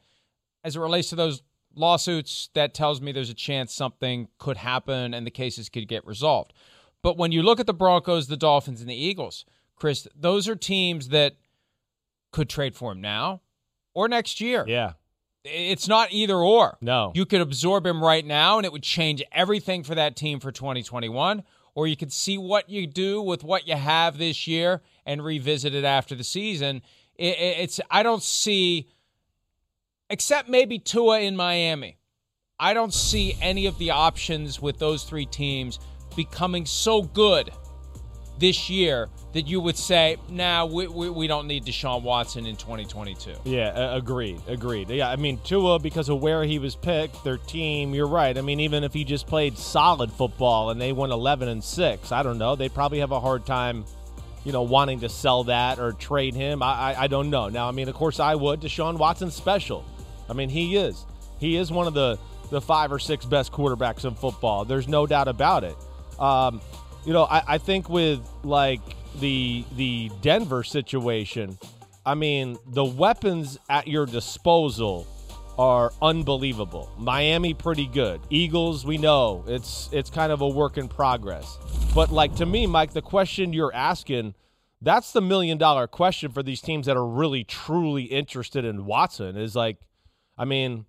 [0.65, 1.43] as it relates to those
[1.75, 6.07] lawsuits, that tells me there's a chance something could happen and the cases could get
[6.07, 6.53] resolved.
[7.03, 9.45] But when you look at the Broncos, the Dolphins, and the Eagles,
[9.83, 11.35] Chris, those are teams that
[12.31, 13.41] could trade for him now
[13.95, 14.65] or next year.
[14.69, 14.93] yeah.
[15.45, 16.79] It's not either or.
[16.81, 17.11] No.
[17.17, 20.53] You could absorb him right now and it would change everything for that team for
[20.53, 21.43] 2021.
[21.75, 25.75] Or you could see what you do with what you have this year and revisit
[25.75, 26.83] it after the season
[27.17, 28.89] It, it, it's I don't see,
[30.09, 31.99] except maybe Tua in Miami.
[32.57, 35.81] I don't see any of the options with those three teams
[36.15, 37.51] becoming so good
[38.43, 42.57] this year that you would say, nah, we, we, we don't need Deshaun Watson in
[42.57, 43.35] 2022.
[43.45, 44.91] Yeah, uh, agreed, agreed.
[44.91, 47.95] Yeah, I mean Tua because of where he was picked, their team.
[47.95, 48.37] You're right.
[48.37, 52.11] I mean, even if he just played solid football and they went 11 and six,
[52.11, 52.57] I don't know.
[52.57, 53.85] They'd probably have a hard time,
[54.45, 56.65] you know, wanting to sell that or trade him.
[56.65, 57.49] I, I, I don't know.
[57.49, 58.61] Now, I mean, of course, I would.
[58.61, 59.85] Deshaun Watson's special.
[60.29, 61.07] I mean, he is.
[61.39, 62.19] He is one of the
[62.51, 64.65] the five or six best quarterbacks in football.
[64.65, 65.77] There's no doubt about it.
[66.19, 66.61] Um,
[67.05, 68.81] you know, I, I think with like
[69.21, 71.59] the the Denver situation,
[72.07, 75.07] I mean, the weapons at your disposal
[75.59, 76.91] are unbelievable.
[76.99, 78.21] Miami pretty good.
[78.31, 81.59] Eagles, we know it's it's kind of a work in progress.
[81.95, 84.35] But like to me, Mike, the question you're asking,
[84.81, 89.37] that's the million dollar question for these teams that are really truly interested in Watson
[89.37, 89.79] is like
[90.39, 90.87] I mean,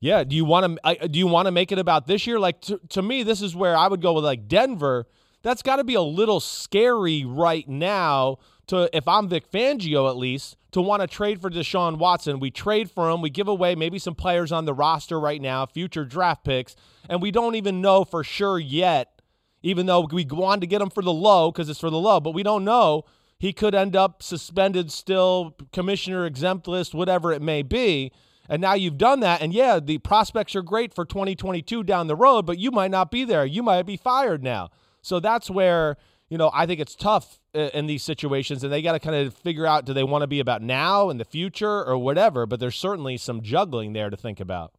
[0.00, 2.40] yeah, do you want to do you want to make it about this year?
[2.40, 5.06] Like to, to me, this is where I would go with like Denver
[5.42, 10.16] that's got to be a little scary right now to if I'm Vic Fangio at
[10.16, 12.40] least to want to trade for Deshaun Watson.
[12.40, 15.66] We trade for him, we give away maybe some players on the roster right now,
[15.66, 16.74] future draft picks,
[17.08, 19.20] and we don't even know for sure yet.
[19.64, 22.18] Even though we wanted to get him for the low because it's for the low,
[22.18, 23.04] but we don't know.
[23.38, 28.12] He could end up suspended still, commissioner exempt list, whatever it may be.
[28.48, 29.40] And now you've done that.
[29.40, 33.10] And yeah, the prospects are great for 2022 down the road, but you might not
[33.10, 33.46] be there.
[33.46, 34.70] You might be fired now.
[35.02, 35.96] So that's where,
[36.28, 39.34] you know, I think it's tough in these situations and they got to kind of
[39.34, 42.60] figure out do they want to be about now and the future or whatever, but
[42.60, 44.72] there's certainly some juggling there to think about.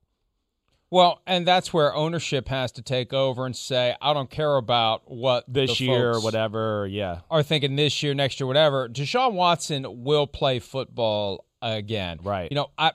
[0.89, 5.09] Well, and that's where ownership has to take over and say, I don't care about
[5.09, 7.21] what this year or whatever, yeah.
[7.31, 8.87] Are thinking this year, next year, whatever.
[8.87, 12.19] Deshaun Watson will play football again.
[12.21, 12.51] Right.
[12.51, 12.91] You know, I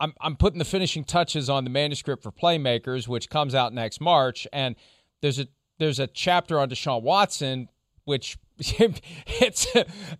[0.00, 4.00] I'm I'm putting the finishing touches on the manuscript for Playmakers, which comes out next
[4.00, 4.74] March, and
[5.22, 5.46] there's a
[5.78, 7.68] there's a chapter on Deshaun Watson,
[8.04, 9.66] which it's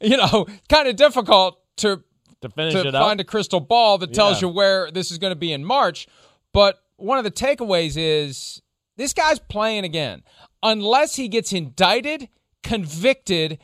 [0.00, 2.02] you know kind of difficult to
[2.42, 3.18] to to find up.
[3.20, 4.48] a crystal ball that tells Yeah.
[4.48, 6.06] you where this is going to be in March.
[6.52, 8.60] But one of the takeaways is
[8.96, 10.22] this guy's playing again,
[10.62, 12.28] unless he gets indicted,
[12.62, 13.58] convicted,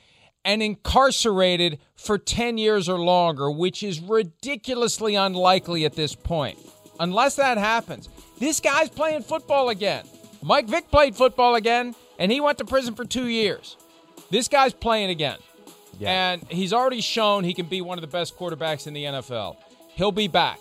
[0.45, 6.59] and incarcerated for 10 years or longer, which is ridiculously unlikely at this point.
[7.01, 10.05] Unless that happens, this guy's playing football again.
[10.43, 13.77] Mike Vick played football again, and he went to prison for two years.
[14.31, 15.39] This guy's playing again.
[16.01, 19.57] And he's already shown he can be one of the best quarterbacks in the NFL.
[19.95, 20.59] He'll be back.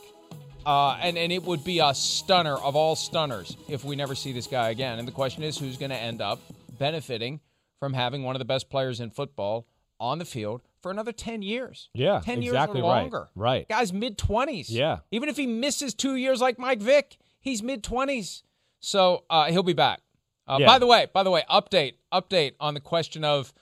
[0.66, 4.32] Uh, and, and it would be a stunner of all stunners if we never see
[4.32, 5.00] this guy again.
[5.00, 6.40] And the question is who's going to end up
[6.78, 7.40] benefiting
[7.80, 9.66] from having one of the best players in football
[10.00, 11.90] on the field for another 10 years?
[11.96, 13.02] Yeah, 10 exactly years or right.
[13.02, 13.30] longer.
[13.36, 13.68] Right.
[13.68, 14.68] Guy's mid 20s.
[14.70, 15.00] Yeah.
[15.10, 18.44] Even if he misses two years like Mike Vick, he's mid 20s.
[18.82, 20.02] So uh, he'll be back.
[20.48, 20.68] Uh, Yeah.
[20.68, 23.54] By the way, by the way, update, update on the question of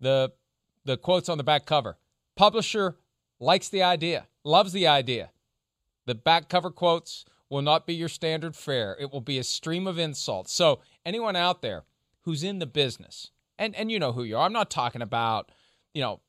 [0.00, 0.32] the
[0.84, 1.96] the quotes on the back cover.
[2.34, 2.96] Publisher
[3.38, 5.30] likes the idea, loves the idea.
[6.06, 8.96] The back cover quotes will not be your standard fare.
[8.98, 10.52] It will be a stream of insults.
[10.52, 11.84] So anyone out there
[12.22, 14.44] who's in the business, and and you know who you are.
[14.44, 15.52] I'm not talking about,
[15.94, 16.20] you know,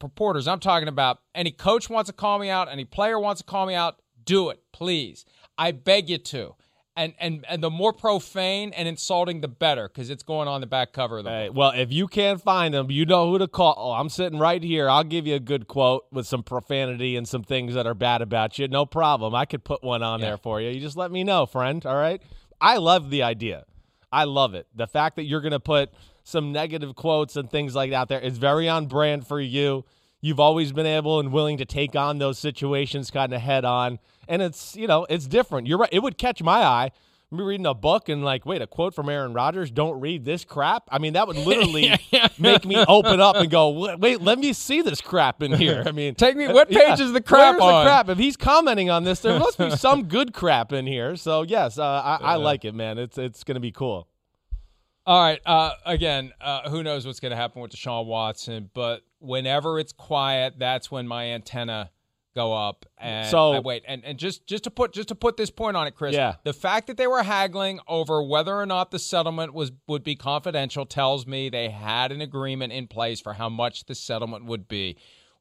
[0.00, 0.48] reporters.
[0.48, 3.66] I'm talking about any coach wants to call me out, any player wants to call
[3.66, 4.00] me out.
[4.24, 5.24] Do it, please.
[5.58, 6.54] I beg you to.
[6.96, 10.66] And and and the more profane and insulting, the better, because it's going on the
[10.68, 11.56] back cover of the Hey, book.
[11.56, 13.74] well, if you can't find them, you know who to call.
[13.76, 14.88] Oh, I'm sitting right here.
[14.88, 18.22] I'll give you a good quote with some profanity and some things that are bad
[18.22, 18.68] about you.
[18.68, 19.34] No problem.
[19.34, 20.26] I could put one on Yeah.
[20.26, 20.70] there for you.
[20.70, 21.84] You just let me know, friend.
[21.84, 22.22] All right.
[22.60, 23.64] I love the idea.
[24.12, 24.68] I love it.
[24.72, 25.90] The fact that you're going to put
[26.22, 29.84] some negative quotes and things like that out there is very on brand for you.
[30.20, 33.98] You've always been able and willing to take on those situations kind of head on.
[34.28, 35.66] And it's, you know, it's different.
[35.66, 35.88] You're right.
[35.92, 36.90] It would catch my eye.
[37.30, 40.44] Me reading a book and like, wait, a quote from Aaron Rodgers, don't read this
[40.44, 40.84] crap.
[40.92, 41.92] I mean, that would literally
[42.38, 45.82] make me open up and go, wait, wait, let me see this crap in here.
[45.84, 47.84] I mean, Take me- what yeah, page is the crap on?
[47.84, 48.08] the crap?
[48.08, 51.16] If he's commenting on this, there must be some good crap in here.
[51.16, 52.98] So yes, uh, I, I like it, man.
[52.98, 54.06] It's it's gonna be cool.
[55.06, 55.40] All right.
[55.44, 58.70] Uh, again, uh, who knows what's going to happen with Deshaun Watson?
[58.72, 61.90] But whenever it's quiet, that's when my antenna
[62.34, 62.84] go up.
[62.98, 65.76] And So- I wait, and and just just to put just to put this point
[65.76, 66.14] on it, Chris.
[66.14, 66.34] Yeah.
[66.44, 70.16] The fact that they were haggling over whether or not the settlement was would be
[70.16, 74.68] confidential tells me they had an agreement in place for how much the settlement would
[74.68, 74.96] be.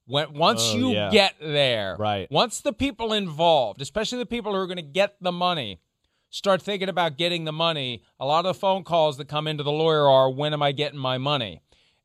[0.05, 1.09] When once Oh, you yeah.
[1.11, 2.29] get there, Right.
[2.29, 5.79] Once the people involved, especially the people who are going to get the money,
[6.29, 9.63] start thinking about getting the money, a lot of the phone calls that come into
[9.63, 11.61] the lawyer are, "When am I getting my money?"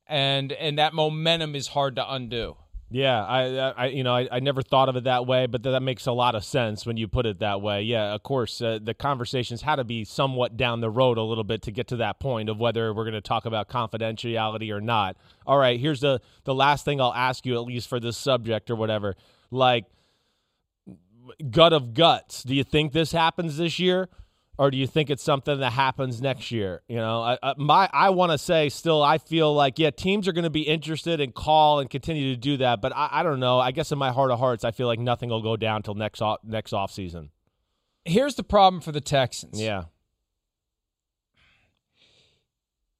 [0.07, 2.57] And and that momentum is hard to undo.
[2.91, 5.83] Yeah, I, I, you know, I, I never thought of it that way, but that
[5.83, 7.83] makes a lot of sense when you put it that way.
[7.83, 11.45] Yeah, of course, uh, the conversations had to be somewhat down the road a little
[11.45, 14.81] bit to get to that point of whether we're going to talk about confidentiality or
[14.81, 15.19] not.
[15.47, 18.71] All right, here's the the last thing I'll ask you, at least for this subject
[18.71, 19.17] or whatever.
[19.51, 19.85] Like,
[21.51, 24.09] gut of guts, do you think this happens this year?
[24.59, 26.83] Or do you think it's something that happens next year?
[26.89, 30.27] You know, I, I my I want to say still, I feel like yeah, teams
[30.27, 33.23] are going to be interested and call and continue to do that, but I, I
[33.23, 33.61] don't know.
[33.61, 35.95] I guess in my heart of hearts, I feel like nothing will go down till
[35.95, 37.31] next off, next off season.
[38.05, 39.61] Here's the problem for the Texans.
[39.61, 39.85] Yeah.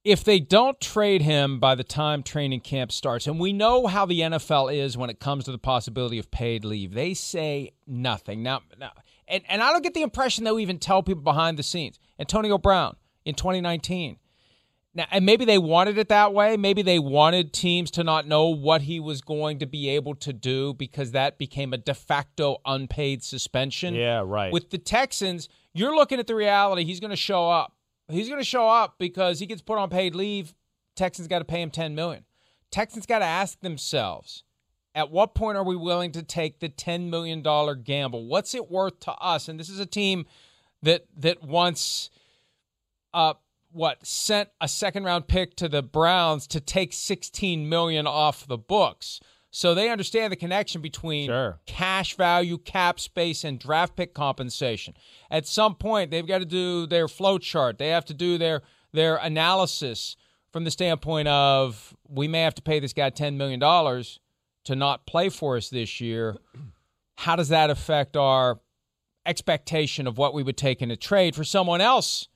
[0.05, 4.05] If they don't trade him by the time training camp starts, and we know how
[4.05, 8.41] the NFL is when it comes to the possibility of paid leave, they say nothing.
[8.41, 8.91] Now, now
[9.29, 11.99] and, and I don't get the impression they'll even tell people behind the scenes.
[12.19, 14.17] Antonio Brown in 2019.
[14.95, 16.57] Now, and maybe they wanted it that way.
[16.57, 20.33] Maybe they wanted teams to not know what he was going to be able to
[20.33, 23.93] do because that became a de facto unpaid suspension.
[23.93, 24.51] Yeah, right.
[24.51, 26.83] With the Texans, you're looking at the reality.
[26.83, 27.75] He's going to show up.
[28.07, 30.55] He's going to show up because he gets put on paid leave.
[30.95, 32.25] Texans got to pay him 10 million.
[32.71, 34.43] Texans got to ask themselves,
[34.99, 37.41] at what point are we willing to take the $10 million
[37.83, 38.27] gamble?
[38.27, 39.47] What's it worth to us?
[39.47, 40.25] And this is a team
[40.83, 42.09] that that once
[43.13, 43.33] uh
[43.71, 48.57] what sent a second round pick to the Browns to take 16 million off the
[48.57, 49.21] books.
[49.51, 51.59] So they understand the connection between sure.
[51.65, 54.95] cash value, cap space, and draft pick compensation.
[55.31, 57.77] At some point, they've got to do their flow chart.
[57.77, 60.17] They have to do their their analysis
[60.51, 63.61] from the standpoint of we may have to pay this guy $10 million
[64.69, 66.37] to not play for us this year,
[67.17, 68.59] how does that affect our
[69.25, 72.27] expectation of what we would take in a trade for someone else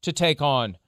[0.00, 0.78] to take on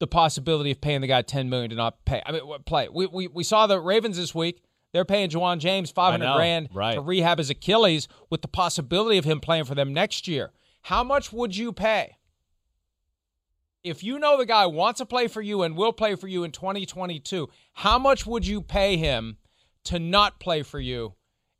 [0.00, 2.20] the possibility of paying the guy 10 million to not pay?
[2.26, 2.88] I mean, play.
[2.92, 4.60] We, we, we saw the Ravens this week.
[4.92, 6.94] They're paying Ja'Wuan James 500 grand right.
[6.94, 10.50] to rehab his Achilles with the possibility of him playing for them next year.
[10.82, 12.16] How much would you pay?
[13.84, 16.42] If you know the guy wants to play for you and will play for you
[16.42, 19.36] in 2022, how much would you pay him
[19.88, 21.14] to not play for you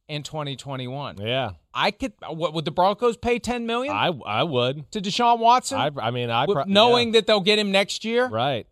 [0.09, 1.19] in 2021.
[1.19, 1.51] Yeah.
[1.75, 3.95] I could what would the Broncos pay 10 million?
[3.95, 4.91] I I would.
[4.93, 5.79] To Deshaun Watson?
[5.79, 7.13] I I mean, I pro- knowing yeah.
[7.13, 8.27] that they'll get him next year?
[8.27, 8.67] Right.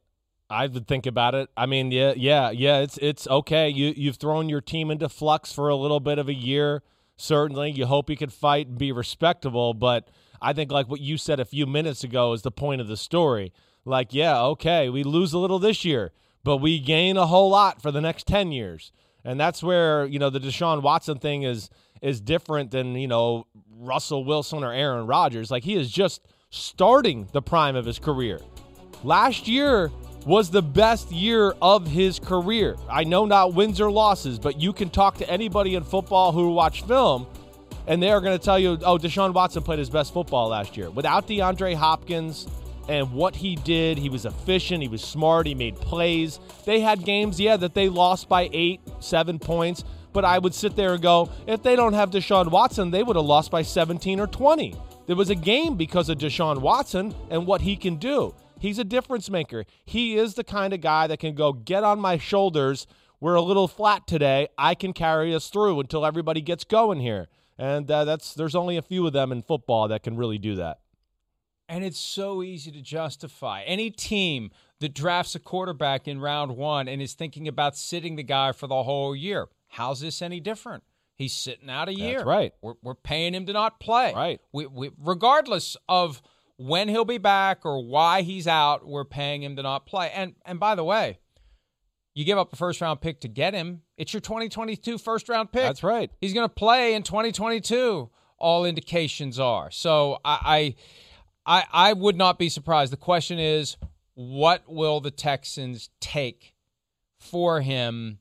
[0.49, 1.49] I would think about it.
[1.57, 3.69] I mean, yeah, yeah, yeah, it's it's okay.
[3.69, 6.83] You you've thrown your team into flux for a little bit of a year.
[7.17, 10.09] Certainly, you hope you could fight and be respectable, but
[10.41, 12.97] I think like what you said a few minutes ago is the point of the
[12.97, 13.53] story.
[13.85, 16.13] Like, yeah, okay, we lose a little this year,
[16.45, 18.93] but we gain a whole lot for the next 10 years.
[19.27, 21.69] And that's where, you know, the Deshaun Watson thing is
[22.01, 23.47] is different than, you know,
[23.79, 25.51] Russell Wilson or Aaron Rodgers.
[25.51, 28.41] Like he is just starting the prime of his career.
[29.03, 29.91] Last year
[30.25, 32.77] was the best year of his career.
[32.89, 36.53] I know not wins or losses, but you can talk to anybody in football who
[36.53, 37.27] watch film
[37.89, 40.77] and they are going to tell you, oh, Deshaun Watson played his best football last
[40.77, 40.91] year.
[40.91, 42.49] Without DeAndre Hopkins,
[42.89, 43.99] and what he did.
[43.99, 44.83] He was efficient.
[44.83, 45.47] He was smart.
[45.47, 46.39] He made plays.
[46.65, 49.85] They had games, yeah, that they lost by eight, seven points.
[50.13, 53.17] But I would sit there and go, if they don't have Deshaun Watson, they would
[53.17, 54.75] have lost by 17 or 20.
[55.07, 58.35] There was a game because of Deshaun Watson and what he can do.
[58.59, 59.65] He's a difference maker.
[59.85, 62.87] He is the kind of guy that can go, get on my shoulders.
[63.21, 64.49] We're a little flat today.
[64.57, 67.29] I can carry us through until everybody gets going here.
[67.59, 70.57] And uh, that's there's only a few of them in football that can really do
[70.57, 70.81] that.
[71.69, 73.63] And it's so easy to justify.
[73.63, 74.51] Any team
[74.81, 78.67] that drafts a quarterback in round one and is thinking about sitting the guy for
[78.67, 80.85] the whole year, how's this any different?
[81.17, 82.19] He's sitting out a year.
[82.19, 82.53] That's right.
[82.61, 84.13] We're, we're paying him to not play.
[84.15, 84.41] Right.
[84.53, 86.23] We, we, regardless of
[86.59, 90.11] when he'll be back or why he's out, we're paying him to not play.
[90.15, 91.19] And and by the way,
[92.15, 93.83] you give up a first round pick to get him.
[93.97, 95.63] It's your 2022 first round pick.
[95.63, 96.11] That's right.
[96.21, 98.11] He's going to play in 2022.
[98.39, 99.71] All indications are.
[99.71, 100.75] So I, I
[101.47, 102.93] I, I would not be surprised.
[102.93, 103.77] The question is,
[104.15, 106.55] what will the Texans take
[107.19, 108.19] for him?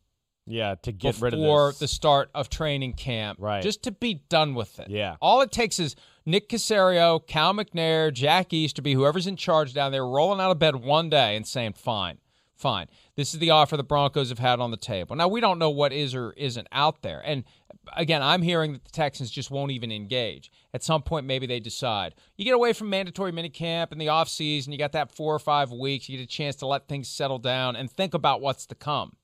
[0.48, 3.64] Yeah, to get rid of before the start of training camp, right?
[3.64, 4.92] Just to be done with it.
[4.92, 5.16] Yeah.
[5.20, 10.06] All it takes is Nick Caserio, Cal McNair, Jack Easterby, whoever's in charge down there,
[10.06, 12.20] rolling out of bed one day and saying, "Fine,
[12.56, 12.88] fine.
[13.16, 15.70] This is the offer the Broncos have had on the table." Now we don't know
[15.70, 17.44] what is or isn't out there, and
[17.94, 20.52] again, I'm hearing that the Texans just won't even engage.
[20.74, 22.16] At some point, maybe they decide.
[22.38, 25.72] You get away from mandatory minicamp in the offseason, you got that four or five
[25.72, 28.76] weeks, you get a chance to let things settle down and think about what's to
[28.76, 29.16] come.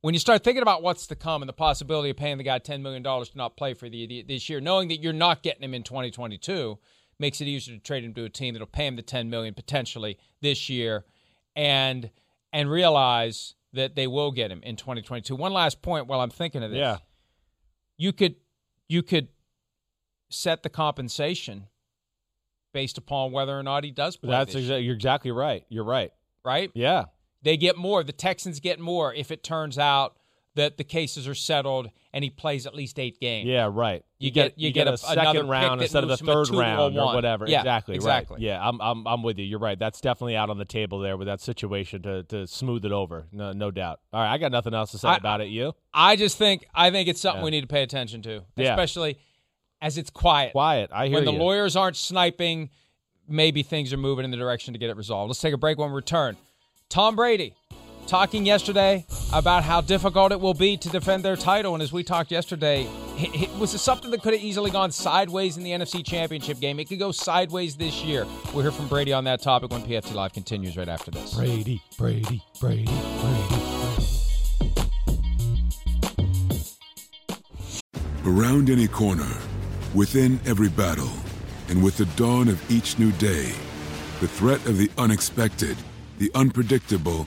[0.00, 2.58] When you start thinking about what's to come and the possibility of paying the guy
[2.58, 5.74] $10 million to not play for the this year, knowing that you're not getting him
[5.74, 6.76] in 2022,
[7.20, 9.54] makes it easier to trade him to a team that'll pay him the 10 million
[9.54, 11.04] potentially this year
[11.54, 12.10] and
[12.52, 15.34] and realize that they will get him in 2022.
[15.34, 16.78] One last point while I'm thinking of this.
[16.78, 16.98] Yeah.
[17.96, 18.36] You could
[18.88, 19.28] you could
[20.30, 21.66] set the compensation
[22.72, 24.30] based upon whether or not he does play.
[24.30, 25.64] That's this exa- year, you're exactly right.
[25.68, 26.10] You're right.
[26.44, 26.70] right.
[26.74, 27.04] Yeah.
[27.42, 28.02] They get more.
[28.02, 30.16] The Texans get more if it turns out
[30.54, 33.48] that the cases are settled and he plays at least eight games.
[33.48, 34.04] Yeah, right.
[34.18, 36.60] You get- you get a, a- second round instead of the third two to a
[36.62, 37.46] round or whatever.
[37.48, 37.94] Yeah, exactly.
[37.94, 38.34] exactly.
[38.36, 38.42] Right.
[38.42, 39.44] Yeah, I'm, I'm I'm with you.
[39.46, 39.78] You're right.
[39.78, 43.26] That's definitely out on the table there with that situation to to smooth it over.
[43.32, 44.00] No, no doubt.
[44.12, 45.48] All right, I got nothing else to say I- about it.
[45.48, 47.44] You I just think I think it's something Yeah.
[47.46, 48.72] we need to pay attention to, Yeah.
[48.72, 49.18] especially
[49.80, 50.52] as it's quiet.
[50.52, 50.90] quiet.
[50.92, 52.68] I hear when the lawyers aren't sniping,
[53.26, 55.28] maybe things are moving in the direction to get it resolved.
[55.30, 56.36] Let's take a break when we return.
[56.88, 57.54] Tom Brady
[58.06, 61.74] talking yesterday about how difficult it will be to defend their title.
[61.74, 65.56] And as we talked yesterday, it, it was something that could have easily gone sideways
[65.56, 66.78] in the NFC Championship game.
[66.80, 68.26] It could go sideways this year.
[68.52, 71.34] We'll hear from Brady on that topic when PFT Live continues right after this.
[71.34, 72.84] Brady, Brady, Brady,
[73.20, 73.62] Brady.
[78.24, 79.36] Around any corner,
[79.94, 81.10] within every battle,
[81.68, 83.52] and with the dawn of each new day,
[84.20, 85.76] the threat of the unexpected,
[86.18, 87.26] the unpredictable,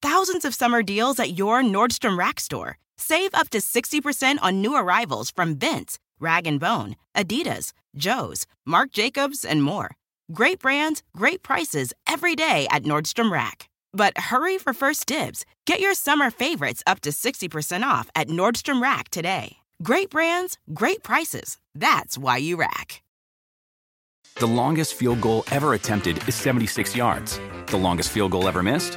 [0.00, 2.78] Thousands of summer deals at your Nordstrom Rack store.
[2.96, 8.92] Save up to 60% on new arrivals from Vince, Rag & Bone, Adidas, Joe's, Marc
[8.92, 9.90] Jacobs, and more.
[10.32, 13.68] Great brands, great prices every day at Nordstrom Rack.
[13.92, 15.44] But hurry for first dibs.
[15.66, 19.56] Get your summer favorites up to 60% off at Nordstrom Rack today.
[19.82, 21.58] Great brands, great prices.
[21.74, 23.02] That's why you rack.
[24.36, 27.40] The longest field goal ever attempted is 76 yards.
[27.66, 28.96] The longest field goal ever missed?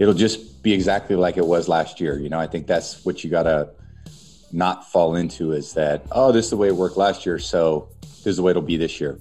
[0.00, 2.18] it'll just be exactly like it was last year.
[2.18, 3.68] You know, I think that's what you got to
[4.50, 7.88] not fall into is that, oh, this is the way it worked last year, so
[8.00, 9.20] this is the way it'll be this year.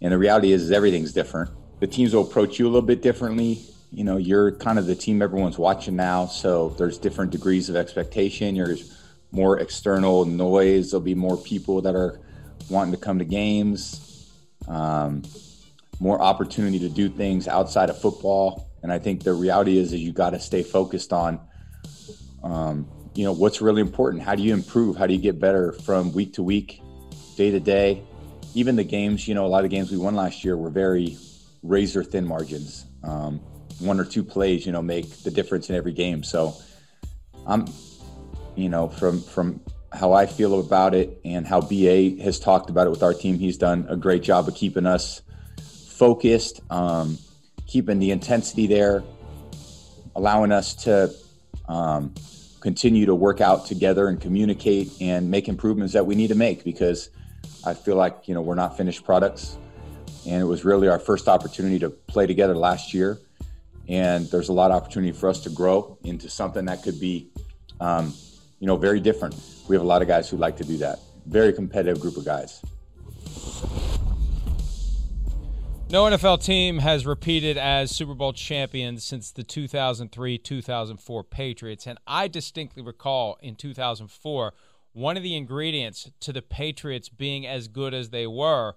[0.00, 1.50] And the reality is, is everything's different.
[1.80, 3.60] The teams will approach you a little bit differently.
[3.92, 7.76] You know, you're kind of the team everyone's watching now, so there's different degrees of
[7.76, 8.54] expectation.
[8.54, 8.98] There's
[9.30, 10.90] more external noise.
[10.90, 12.18] There'll be more people that are
[12.70, 14.30] wanting to come to games.
[14.66, 15.22] Um,
[16.00, 18.67] more opportunity to do things outside of football.
[18.82, 21.40] And I think the reality is, is you got to stay focused on,
[22.42, 24.22] um, you know, what's really important.
[24.22, 24.96] How do you improve?
[24.96, 26.80] How do you get better from week to week,
[27.36, 28.02] day to day?
[28.54, 31.16] Even the games, you know, a lot of games we won last year were very
[31.62, 32.86] razor thin margins.
[33.02, 33.40] Um,
[33.80, 36.22] one or two plays, you know, make the difference in every game.
[36.22, 36.54] So
[37.46, 37.66] I'm,
[38.56, 39.60] you know, from from
[39.92, 43.38] how I feel about it and how BA has talked about it with our team,
[43.38, 45.22] he's done a great job of keeping us
[45.88, 47.18] focused, um,
[47.68, 49.04] keeping the intensity there,
[50.16, 51.14] allowing us to
[51.68, 52.12] um,
[52.60, 56.64] continue to work out together and communicate and make improvements that we need to make
[56.64, 57.10] because
[57.64, 59.58] I feel like you know we're not finished products,
[60.26, 63.18] and it was really our first opportunity to play together last year,
[63.88, 67.28] and there's a lot of opportunity for us to grow into something that could be,
[67.80, 68.14] um,
[68.60, 69.36] you know, very different.
[69.68, 70.98] We have a lot of guys who like to do that.
[71.26, 72.62] Very competitive group of guys.
[75.90, 81.86] No NFL team has repeated as Super Bowl champions since the 2003 2004 Patriots.
[81.86, 84.52] And I distinctly recall in 2004,
[84.92, 88.74] one of the ingredients to the Patriots being as good as they were,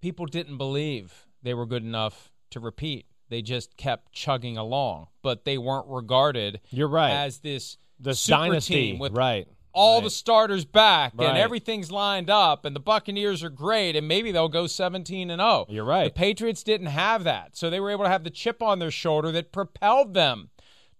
[0.00, 3.04] people didn't believe they were good enough to repeat.
[3.28, 7.12] They just kept chugging along, but they weren't regarded You're right.
[7.12, 9.46] as this The super dynasty, team with right?
[9.72, 10.04] All right.
[10.04, 11.28] the starters back Right.
[11.28, 15.40] and everything's lined up and the Buccaneers are great and maybe they'll go 17 and
[15.40, 15.66] 0.
[15.68, 16.04] You're right.
[16.04, 17.56] The Patriots didn't have that.
[17.56, 20.50] So they were able to have the chip on their shoulder that propelled them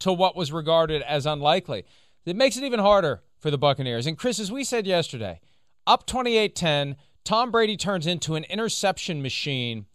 [0.00, 1.84] to what was regarded as unlikely.
[2.24, 4.06] It makes it even harder for the Buccaneers.
[4.06, 5.40] And Chris, as we said yesterday,
[5.86, 9.86] up 28-10, Tom Brady turns into an interception machine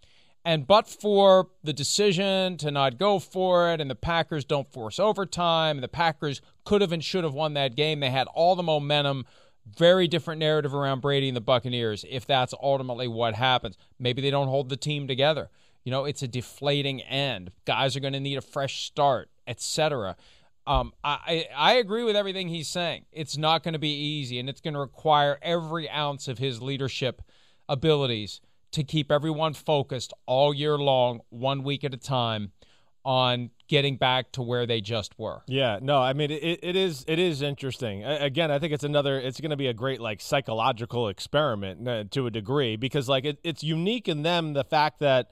[0.46, 4.98] and but for the decision to not go for it, and the Packers don't force
[4.98, 8.02] overtime, and the Packers could have and should have won that game.
[8.02, 9.26] They had all the momentum
[9.66, 13.78] Very different narrative around Brady and the Buccaneers if that's ultimately what happens.
[14.00, 15.50] Maybe they don't hold the team together.
[15.84, 17.52] You know, it's a deflating end.
[17.66, 20.16] Guys are going to need a fresh start, etc.
[20.66, 23.06] Um, I, I agree with everything he's saying.
[23.12, 26.62] It's not going to be easy, and it's going to require every ounce of his
[26.62, 27.22] leadership
[27.70, 28.42] abilities
[28.72, 32.52] to keep everyone focused all year long, one week at a time,
[33.08, 35.42] on getting back to where they just were.
[35.48, 38.04] Yeah, no, I mean it, it is it is interesting.
[38.04, 42.04] Again, I think it's another it's going to be a great like psychological experiment uh,
[42.12, 45.32] to a degree because like it, it's unique in them the fact that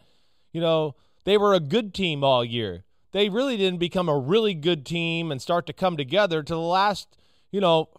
[0.53, 0.95] you know
[1.25, 2.85] they were a good team all year.
[3.11, 6.59] They really didn't become a really good team and start to come together to the
[6.59, 7.09] last,
[7.51, 7.89] you know,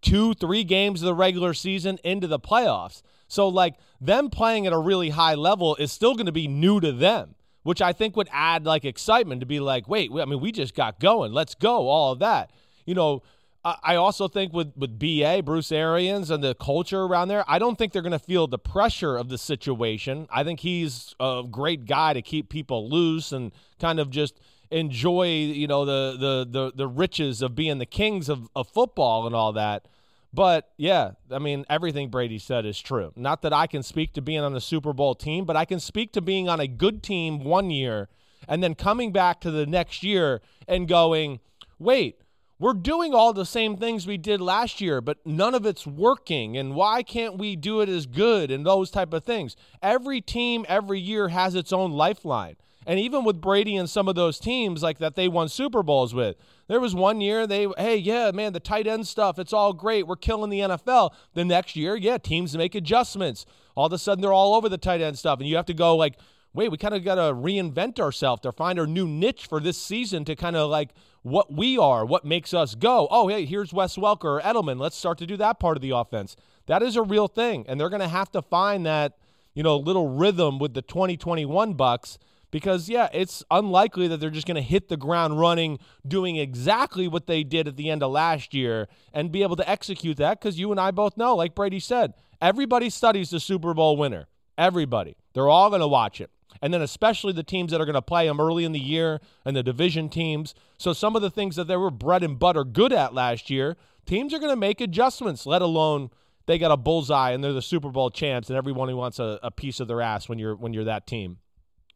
[0.00, 3.02] two, three games of the regular season into the playoffs.
[3.28, 6.80] So like them playing at a really high level is still going to be new
[6.80, 10.40] to them which I think would add like excitement to be like, wait, I mean,
[10.40, 11.32] we just got going.
[11.32, 11.88] Let's go.
[11.88, 12.50] All of that.
[12.86, 13.22] You know,
[13.62, 17.76] I also think with, with BA, Bruce Arians, and the culture around there, I don't
[17.76, 20.26] think they're going to feel the pressure of the situation.
[20.30, 24.40] I think he's a great guy to keep people loose and kind of just
[24.70, 29.26] enjoy, you know, the the the, the riches of being the kings of, of football
[29.26, 29.86] and all that.
[30.32, 33.12] But yeah, I mean, everything Brady said is true.
[33.16, 35.80] Not that I can speak to being on the Super Bowl team, but I can
[35.80, 38.08] speak to being on a good team one year
[38.48, 41.40] and then coming back to the next year and going,
[41.78, 42.20] wait,
[42.60, 46.58] we're doing all the same things we did last year, but none of it's working.
[46.58, 49.56] And why can't we do it as good and those type of things?
[49.82, 52.56] Every team every year has its own lifeline.
[52.86, 56.14] And even with Brady and some of those teams like that they won Super Bowls
[56.14, 59.72] with, there was one year they, hey, yeah, man, the tight end stuff, it's all
[59.72, 60.06] great.
[60.06, 61.10] We're killing the NFL.
[61.34, 63.44] The next year, yeah, teams make adjustments.
[63.74, 65.40] All of a sudden, they're all over the tight end stuff.
[65.40, 66.16] And you have to go like,
[66.52, 69.76] wait, we kind of got to reinvent ourselves to find our new niche for this
[69.78, 70.90] season to kind of like
[71.22, 73.06] what we are, what makes us go.
[73.10, 74.80] Oh, hey, here's Wes Welker or Edelman.
[74.80, 76.34] Let's start to do that part of the offense.
[76.66, 77.64] That is a real thing.
[77.68, 79.18] And they're going to have to find that,
[79.54, 82.18] you know, little rhythm with the 2021 Bucks
[82.50, 87.08] because yeah, it's unlikely that they're just going to hit the ground running doing exactly
[87.08, 90.40] what they did at the end of last year and be able to execute that
[90.40, 94.28] cuz you and I both know like Brady said, everybody studies the Super Bowl winner.
[94.58, 95.16] Everybody.
[95.32, 96.30] They're all going to watch it.
[96.62, 99.20] And then especially the teams that are going to play them early in the year
[99.44, 100.54] and the division teams.
[100.78, 103.76] So some of the things that they were bread and butter good at last year,
[104.04, 106.10] teams are going to make adjustments, let alone
[106.46, 109.38] they got a bullseye and they're the Super Bowl champs and everyone who wants a,
[109.42, 111.38] a piece of their ass when you're when you're that team.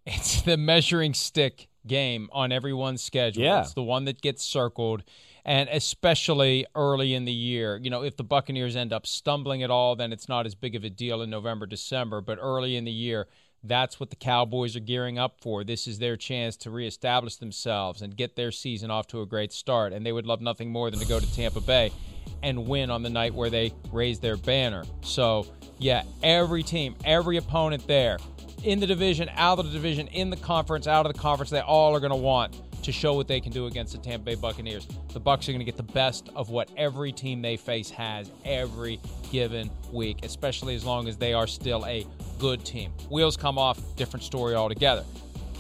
[0.07, 3.43] It's the measuring stick game on everyone's schedule.
[3.43, 3.61] Yeah.
[3.61, 5.03] It's the one that gets circled.
[5.47, 9.71] And especially early in the year, you know, if the Buccaneers end up stumbling at
[9.71, 12.23] all, then it's not as big of a deal in November, December.
[12.23, 13.27] But early in the year,
[13.63, 15.63] that's what the Cowboys are gearing up for.
[15.63, 19.53] This is their chance to reestablish themselves and get their season off to a great
[19.53, 19.93] start.
[19.93, 21.93] And they would love nothing more than to go to Tampa Bay
[22.43, 24.85] and win on the night where they raise their banner.
[25.03, 25.47] So,
[25.79, 28.19] yeah, every team, every opponent there
[28.65, 31.61] in the division, out of the division, in the conference, out of the conference, they
[31.61, 34.35] all are going to want to show what they can do against the Tampa Bay
[34.35, 34.87] Buccaneers.
[35.13, 38.31] The Bucks are going to get the best of what every team they face has
[38.45, 39.01] every
[39.31, 42.07] given week, especially as long as they are still a
[42.39, 42.93] good team.
[43.11, 45.05] Wheels come off, different story altogether.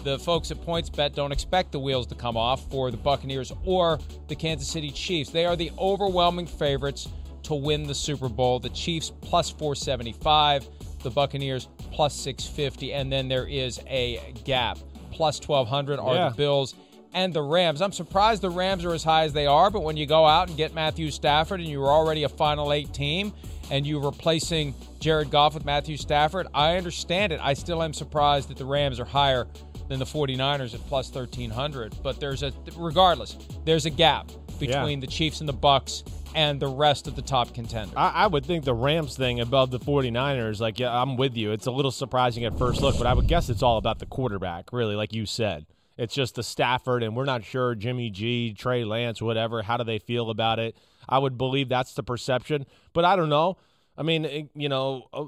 [0.03, 3.99] The folks at PointsBet don't expect the wheels to come off for the Buccaneers or
[4.29, 5.31] the Kansas City Chiefs.
[5.31, 7.09] They are the overwhelming favorites
[7.45, 8.61] to win the Super Bowl.
[8.61, 10.69] The Chiefs plus 475,
[11.05, 14.79] the Buccaneers plus 650, and then there is a gap.
[15.13, 16.29] Plus 1200 are Yeah.
[16.31, 16.75] the Bills
[17.13, 17.81] and the Rams.
[17.81, 20.49] I'm surprised the Rams are as high as they are, but when you go out
[20.49, 23.33] and get Matthew Stafford and you're already a Final Eight team
[23.71, 27.39] and you're replacing Jared Goff with Matthew Stafford, I understand it.
[27.41, 29.47] I still am surprised that the Rams are higher
[29.89, 31.95] than the 49ers at plus 1300.
[32.03, 36.03] But there's a, regardless, there's a gap between the Chiefs and the Bucks
[36.35, 37.95] and the rest of the top contenders.
[37.97, 41.53] I, I would think the Rams thing above the 49ers, like, yeah, I'm with you.
[41.53, 44.07] It's a little surprising at first look, but I would guess it's all about the
[44.07, 45.67] quarterback, really, like you said.
[45.97, 49.63] It's just the Stafford, and we're not sure Jimmy G, Trey Lance, whatever.
[49.63, 50.77] How do they feel about it?
[51.09, 53.59] I would believe that's the perception, but I don't know.
[53.97, 55.25] I mean, it- you know, uh,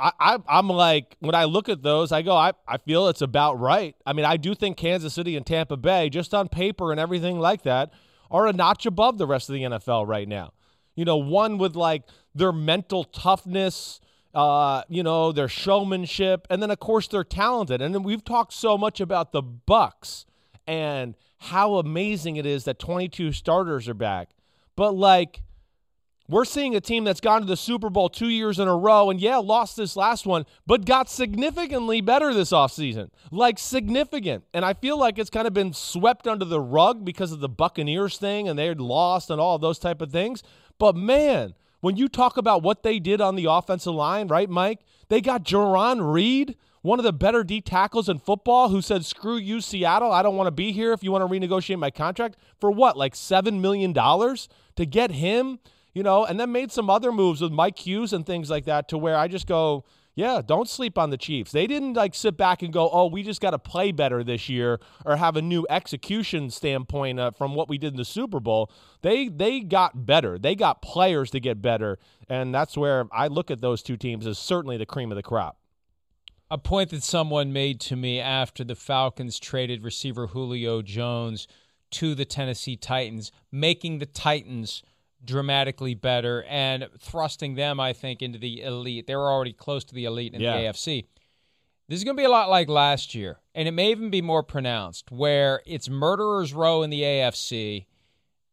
[0.00, 3.22] I, I I'm like when I look at those, I go, I, I feel it's
[3.22, 3.96] about right.
[4.06, 7.40] I mean, I do think Kansas City and Tampa Bay, just on paper and everything
[7.40, 7.90] like that,
[8.30, 10.52] are a notch above the rest of the NFL right now.
[10.94, 12.02] You know, one with like
[12.34, 14.00] their mental toughness,
[14.34, 17.80] uh, you know, their showmanship, and then of course they're talented.
[17.80, 20.26] And then we've talked so much about the Bucks
[20.66, 24.30] and how amazing it is that 22 starters are back.
[24.76, 25.42] But like
[26.28, 29.08] we're seeing a team that's gone to the Super Bowl two years in a row
[29.10, 33.08] and, yeah, lost this last one, but got significantly better this offseason.
[33.30, 34.44] Like, significant.
[34.52, 37.48] And I feel like it's kind of been swept under the rug because of the
[37.48, 40.42] Buccaneers thing and they had lost and all those type of things.
[40.78, 44.80] But man, When you talk about what they did on the offensive line, right, Mike?
[45.08, 49.36] They got Jarran Reed, one of the better D tackles in football, who said, Screw
[49.36, 50.10] you, Seattle.
[50.10, 52.36] I don't want to be here if you want to renegotiate my contract.
[52.60, 55.60] For what, like $7 million to get him?
[55.98, 58.86] You know, and then made some other moves with Mike Hughes and things like that
[58.90, 59.84] to where I just go,
[60.14, 61.50] yeah, don't sleep on the Chiefs.
[61.50, 64.48] They didn't like sit back and go, "Oh, we just got to play better this
[64.48, 68.38] year," or have a new execution standpoint uh, from what we did in the Super
[68.38, 68.70] Bowl.
[69.02, 70.38] They they got better.
[70.38, 74.24] They got players to get better, and that's where I look at those two teams
[74.24, 75.58] as certainly the cream of the crop.
[76.48, 81.48] A point that someone made to me after the Falcons traded receiver Julio Jones
[81.90, 84.84] to the Tennessee Titans, making the Titans
[85.24, 89.06] dramatically better and thrusting them, I think, into the elite.
[89.06, 90.56] They were already close to the elite in Yeah.
[90.56, 91.06] the AFC.
[91.88, 94.20] This is going to be a lot like last year, and it may even be
[94.20, 97.86] more pronounced, where it's murderers row in the AFC,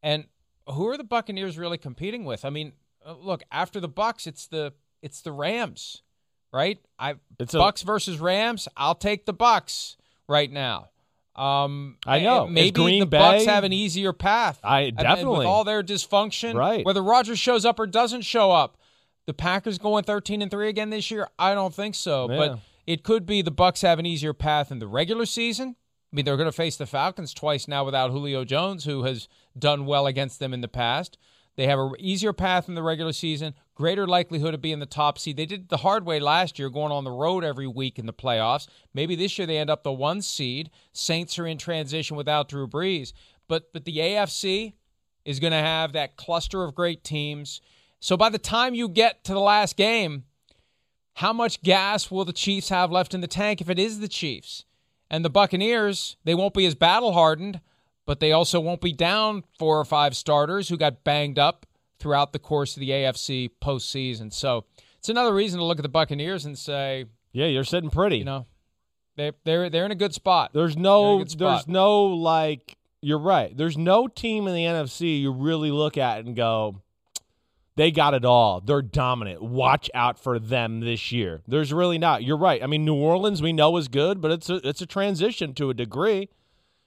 [0.01, 0.26] and
[0.68, 2.45] who are the Buccaneers really competing with?
[2.45, 2.74] I mean,
[3.05, 6.01] uh, look, after the Bucks, it's the it's the Rams,
[6.51, 6.80] right?
[6.97, 8.68] I It's a- Bucks versus Rams.
[8.78, 9.97] I'll take the Bucks
[10.28, 10.89] right now.
[11.36, 12.47] Um, I know.
[12.47, 14.59] Maybe the Bucks have an easier path.
[14.63, 15.39] I definitely.
[15.39, 16.86] with all their dysfunction, Right.
[16.86, 18.77] Whether Rodgers shows up or doesn't show up,
[19.25, 21.27] the Packers going thirteen and three again this year.
[21.38, 22.38] I don't think so, Yeah.
[22.38, 25.75] but it could be the Bucks have an easier path in the regular season.
[26.13, 29.27] I mean, they're going to face the Falcons twice now without Julio Jones, who has
[29.57, 31.17] done well against them in the past.
[31.56, 35.18] They have an easier path in the regular season, greater likelihood of being the top
[35.18, 35.38] seed.
[35.38, 38.06] They did it the hard way last year, going on the road every week in
[38.06, 38.68] the playoffs.
[38.93, 40.70] Maybe this year they end up the one seed.
[40.91, 43.14] Saints are in transition without Drew Brees,
[43.47, 44.74] but but the AFC
[45.24, 47.62] is going to have that cluster of great teams.
[47.99, 50.26] So by the time you get to the last game,
[51.14, 54.08] how much gas will the Chiefs have left in the tank if it is the
[54.08, 54.66] Chiefs?
[55.10, 57.62] And the Buccaneers, they won't be as battle hardened,
[58.06, 61.66] but they also won't be down four or five starters who got banged up
[61.99, 64.32] throughout the course of the AFC postseason.
[64.32, 64.66] So
[64.99, 68.18] it's another reason to look at the Buccaneers and say, Yeah, you're sitting pretty.
[68.18, 68.45] you know,
[69.16, 70.51] they they're they're in a good spot.
[70.53, 71.38] There's no spot.
[71.38, 73.56] there's no like you're right.
[73.56, 76.82] There's no team in the NFC you really look at and go
[77.78, 78.62] they got it all.
[78.62, 79.41] They're dominant.
[79.41, 81.41] Watch out for them this year.
[81.45, 82.24] There's really not.
[82.24, 82.64] You're right.
[82.64, 85.70] I mean New Orleans we know is good, but it's a it's a transition to
[85.70, 86.30] a degree.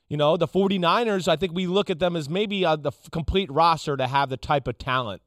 [0.09, 3.11] You know, the 49ers, I think we look at them as maybe uh, the f-
[3.11, 5.20] complete roster to have the type of talent,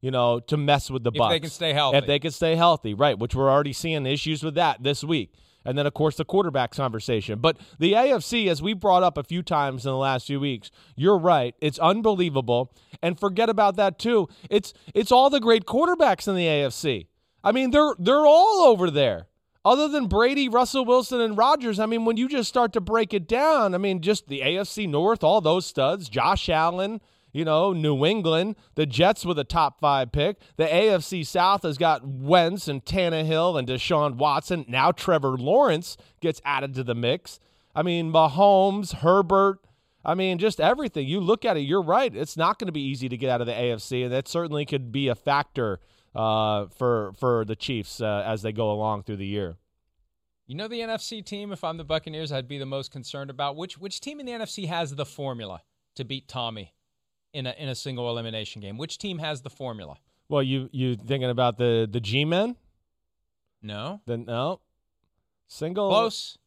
[0.00, 1.98] you know, to mess with the If they can stay healthy.
[1.98, 5.32] If they can stay healthy, right, which we're already seeing issues with that this week.
[5.64, 7.38] And then, of course, the quarterback conversation.
[7.38, 10.70] But the AFC, as we brought up a few times in the last few weeks,
[10.94, 11.54] you're right.
[11.60, 12.74] It's unbelievable.
[13.02, 14.28] And forget about that too.
[14.50, 17.06] It's it's all the great quarterbacks in the AFC.
[17.42, 19.26] I mean, they're they're all over there.
[19.64, 23.14] Other than Brady, Russell Wilson, and Rodgers, I mean, when you just start to break
[23.14, 27.00] it down, I mean, just the AFC North, all those studs, Josh Allen,
[27.32, 30.36] you know, New England, the Jets with a top five pick.
[30.56, 34.66] The AFC South has got Wentz and Tannehill and Deshaun Watson.
[34.68, 37.40] Now Trevor Lawrence gets added to the mix.
[37.74, 39.60] I mean, Mahomes, Herbert.
[40.04, 41.08] I mean, just everything.
[41.08, 42.14] You look at it, you're right.
[42.14, 44.66] It's not going to be easy to get out of the AFC, and that certainly
[44.66, 45.80] could be a factor
[46.14, 49.56] uh, for for the Chiefs uh, as they go along through the year.
[50.46, 53.56] You know the NFC team, if I'm the Buccaneers, I'd be the most concerned about.
[53.56, 55.62] Which which team in the NFC has the formula
[55.94, 56.74] to beat Tommy
[57.32, 58.76] in a in a single elimination game?
[58.76, 59.96] Which team has the formula?
[60.28, 62.56] Well, you you thinking about the the G men?
[63.62, 64.00] No.
[64.06, 64.60] Then no,
[65.46, 66.38] single Close.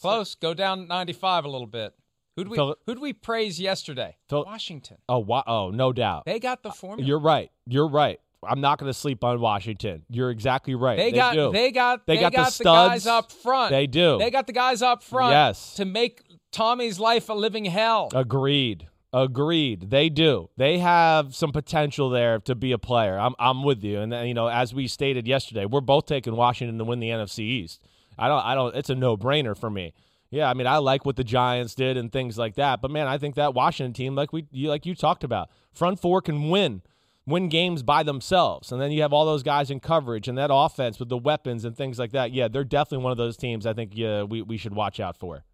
[0.00, 0.34] Close.
[0.34, 1.94] Go down 95 a little bit.
[2.34, 4.16] Who'd we Phil- who'd we praise yesterday?
[4.28, 4.98] Phil- Washington.
[5.08, 6.24] Oh, wa- oh, no doubt.
[6.26, 7.06] They got the formula.
[7.06, 7.50] You're right.
[7.66, 8.20] You're right.
[8.44, 10.04] I'm not going to sleep on Washington.
[10.08, 10.96] You're exactly right.
[10.96, 11.52] They, got do.
[11.52, 12.90] they got They they, got the got, the, studs.
[12.92, 13.70] guys up front.
[13.70, 14.18] They do.
[14.18, 15.74] They got the guys up front Yes.
[15.74, 16.22] to make
[16.52, 18.08] Tommy's life a living hell.
[18.14, 18.88] Agreed.
[19.12, 19.88] Agreed.
[19.90, 20.50] They do.
[20.56, 23.18] They have some potential there to be a player.
[23.18, 24.00] I'm I'm with you.
[24.00, 27.38] And you know, as we stated yesterday, we're both taking Washington to win the NFC
[27.40, 27.82] East.
[28.18, 29.94] I don't I don't it's a no-brainer for me.
[30.30, 32.82] Yeah, I mean, I like what the Giants did and things like that.
[32.82, 35.98] But man, I think that Washington team like we you like you talked about, front
[36.00, 36.82] four can win
[37.26, 38.70] win games by themselves.
[38.72, 41.64] And then you have all those guys in coverage and that offense with the weapons
[41.64, 42.32] and things like that.
[42.32, 45.16] Yeah, they're definitely one of those teams I think yeah, we we should watch out
[45.16, 45.44] for.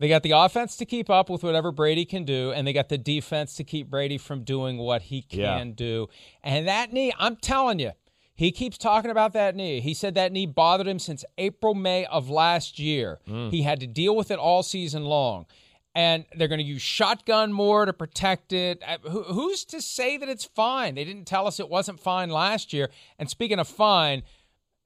[0.00, 2.88] They got the offense to keep up with whatever Brady can do, and they got
[2.88, 5.74] the defense to keep Brady from doing what he can Yeah.
[5.74, 6.06] do.
[6.44, 7.90] And that knee, I'm telling you,
[8.36, 9.80] he keeps talking about that knee.
[9.80, 13.18] He said that knee bothered him since April, May of last year.
[13.28, 13.50] Mm.
[13.50, 15.46] He had to deal with it all season long.
[15.98, 18.80] And they're going to use shotgun more to protect it.
[18.86, 20.94] Uh, who- Who's to say that it's fine?
[20.94, 22.88] They didn't tell us it wasn't fine last year.
[23.18, 24.22] And speaking of fine,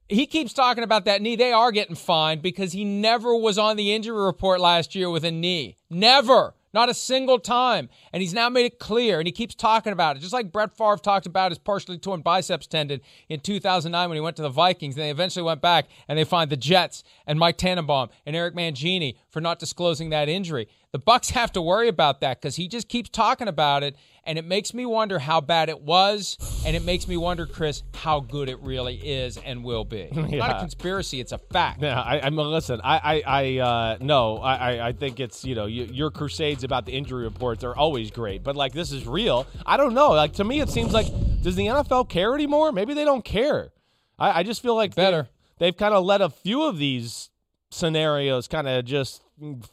[0.09, 1.35] he keeps talking about that knee.
[1.35, 5.23] They are getting fined because he never was on the injury report last year with
[5.23, 5.77] a knee.
[5.87, 6.55] Never.
[6.73, 7.89] Not a single time.
[8.11, 10.21] And he's now made it clear, and he keeps talking about it.
[10.21, 14.19] Just like Brett Favre talked about his partially torn biceps tendon in 2009 when he
[14.21, 14.95] went to the Vikings.
[14.95, 18.55] And they eventually went back and they fined the Jets and Mike Tannenbaum and Eric
[18.55, 20.67] Mangini for not disclosing that injury.
[20.93, 24.37] The Bucks have to worry about that because he just keeps talking about it, and
[24.37, 26.37] it makes me wonder how bad it was,
[26.67, 30.01] and it makes me wonder, Chris, how good it really is and will be.
[30.11, 30.37] It's Yeah.
[30.37, 31.81] not a conspiracy; it's a fact.
[31.81, 35.55] Yeah, I, I mean, listen, I, I, I uh, no, I, I- think it's you
[35.55, 39.07] know you, your crusades about the injury reports are always great, but like this is
[39.07, 39.47] real.
[39.65, 40.09] I don't know.
[40.11, 41.07] Like to me, it seems like
[41.41, 42.71] does the NFL care anymore?
[42.71, 43.71] Maybe they don't care.
[44.19, 45.27] I, I just feel like Better.
[45.57, 47.31] They, have kind of let a few of these
[47.71, 49.22] scenarios kind of just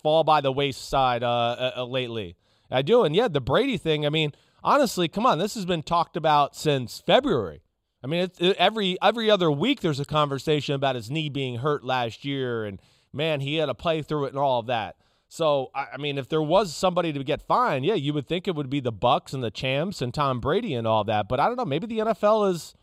[0.03, 2.37] fall by the wayside uh, uh, uh, lately.
[2.71, 4.07] I do, and yeah, the Brady thing.
[4.07, 4.33] I mean,
[4.63, 7.63] honestly, come on, this has been talked about since February.
[8.03, 11.59] I mean, it, it, every every other week there's a conversation about his knee being
[11.59, 12.81] hurt last year, and
[13.13, 14.97] man, he had to play through it and all of that.
[15.29, 18.49] So, I, I mean, if there was somebody to get fined, yeah, you would think
[18.49, 21.29] it would be the Bucks and the champs and Tom Brady and all that.
[21.29, 21.65] But I don't know.
[21.65, 22.75] Maybe the NFL is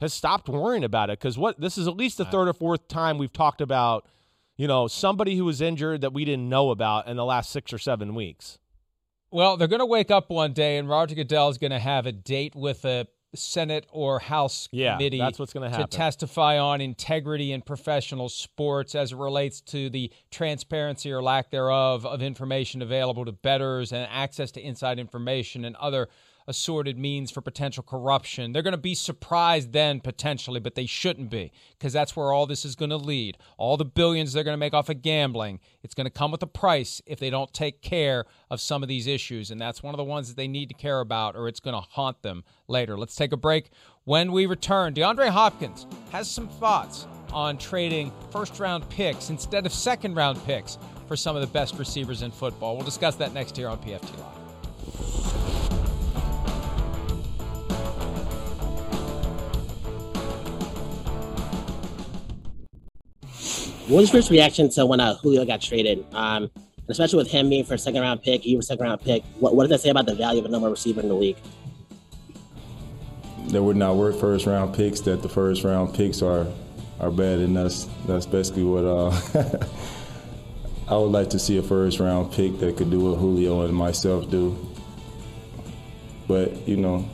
[0.00, 2.86] has stopped worrying about it because what this is at least the third or fourth
[2.88, 4.06] time we've talked about,
[4.58, 7.72] you know, somebody who was injured that we didn't know about in the last six
[7.72, 8.58] or seven weeks.
[9.30, 12.06] Well, they're going to wake up one day, and Roger Goodell is going to have
[12.06, 15.86] a date with a Senate or House Yeah, committee that's what's gonna happen.
[15.86, 21.50] to testify on integrity in professional sports as it relates to the transparency or lack
[21.50, 26.08] thereof of information available to bettors and access to inside information and other
[26.48, 28.52] assorted means for potential corruption.
[28.52, 32.46] They're going to be surprised then potentially, but they shouldn't be because that's where all
[32.46, 33.36] this is going to lead.
[33.58, 36.42] All the billions they're going to make off of gambling, it's going to come with
[36.42, 39.50] a price if they don't take care of some of these issues.
[39.50, 41.74] And that's one of the ones that they need to care about or it's going
[41.74, 42.98] to haunt them later.
[42.98, 43.70] Let's take a break.
[44.04, 49.72] When we return, DeAndre Hopkins has some thoughts on trading first round picks instead of
[49.72, 52.74] second round picks for some of the best receivers in football.
[52.74, 55.57] We'll discuss that next here on PFT Live.
[63.88, 66.04] What was your first reaction to when uh, Julio got traded?
[66.12, 66.50] Um,
[66.88, 69.22] especially with him being for a second round pick, you were second round pick.
[69.40, 71.36] What, what did that say about the value of a number receiver in the league?
[73.48, 76.46] that we're not worth first round picks, that the first round picks are
[77.00, 79.10] are bad, and that's that's basically what uh,
[80.88, 83.74] I would like to see a first round pick that could do what Julio and
[83.74, 84.56] myself do.
[86.26, 87.08] But you know,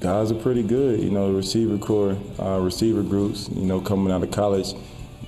[0.00, 1.00] guys are pretty good.
[1.00, 3.48] You know, the receiver corps, uh, receiver groups.
[3.48, 4.74] You know, coming out of college,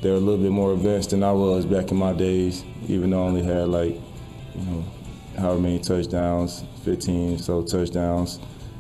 [0.03, 2.65] they're a little bit more advanced than I was back in my days.
[2.87, 3.95] Even though I only had like,
[4.55, 4.85] you know,
[5.37, 8.39] however many touchdowns, 15 so touchdowns.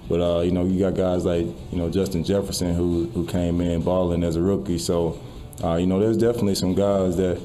[0.09, 3.61] But uh, you know, you got guys like you know Justin Jefferson who who came
[3.61, 4.78] in balling as a rookie.
[4.78, 5.20] So
[5.62, 7.41] uh, you know, there's definitely some guys that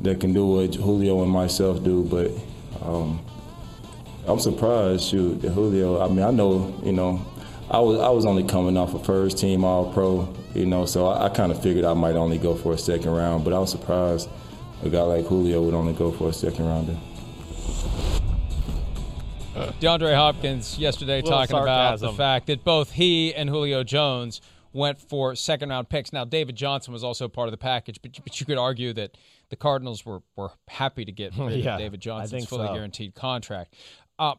[0.00, 2.04] that can do what Julio and myself do.
[2.04, 2.30] But
[2.84, 3.24] um,
[4.26, 6.02] I'm surprised, shoot, Julio.
[6.02, 7.24] I mean, I know you know,
[7.72, 10.32] I was I was only coming off a first team All Pro.
[10.54, 13.10] You know, so I, I kind of figured I might only go for a second
[13.10, 13.44] round.
[13.44, 14.28] But I was surprised
[14.82, 16.96] a guy like Julio would only go for a second rounder.
[19.80, 24.40] DeAndre Hopkins yesterday Little talking about the fact that both he and Julio Jones
[24.72, 26.12] went for second round picks.
[26.12, 29.16] Now, David Johnson was also part of the package, but, but you could argue that
[29.50, 32.74] the Cardinals were, were happy to get rid Yeah, of David Johnson's fully so.
[32.74, 33.74] guaranteed contract.
[34.18, 34.34] Uh,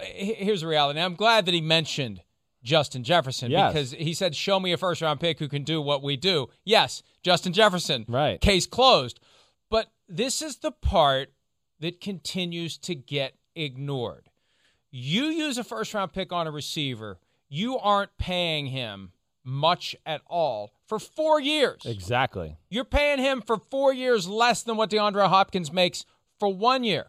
[0.00, 0.98] here's the reality.
[0.98, 2.22] And I'm glad that he mentioned
[2.62, 3.72] Justin Jefferson Yes.
[3.72, 6.48] because he said, Show me a first round pick who can do what we do.
[6.64, 8.04] Yes, Justin Jefferson.
[8.08, 8.40] Right.
[8.40, 9.18] Case closed.
[9.70, 11.32] But this is the part
[11.80, 14.28] that continues to get ignored.
[14.90, 19.12] You use a first round pick on a receiver, you aren't paying him
[19.44, 21.82] much at all for four years.
[21.84, 22.56] Exactly.
[22.70, 26.04] You're paying him for four years less than what DeAndre Hopkins makes
[26.38, 27.06] for one year.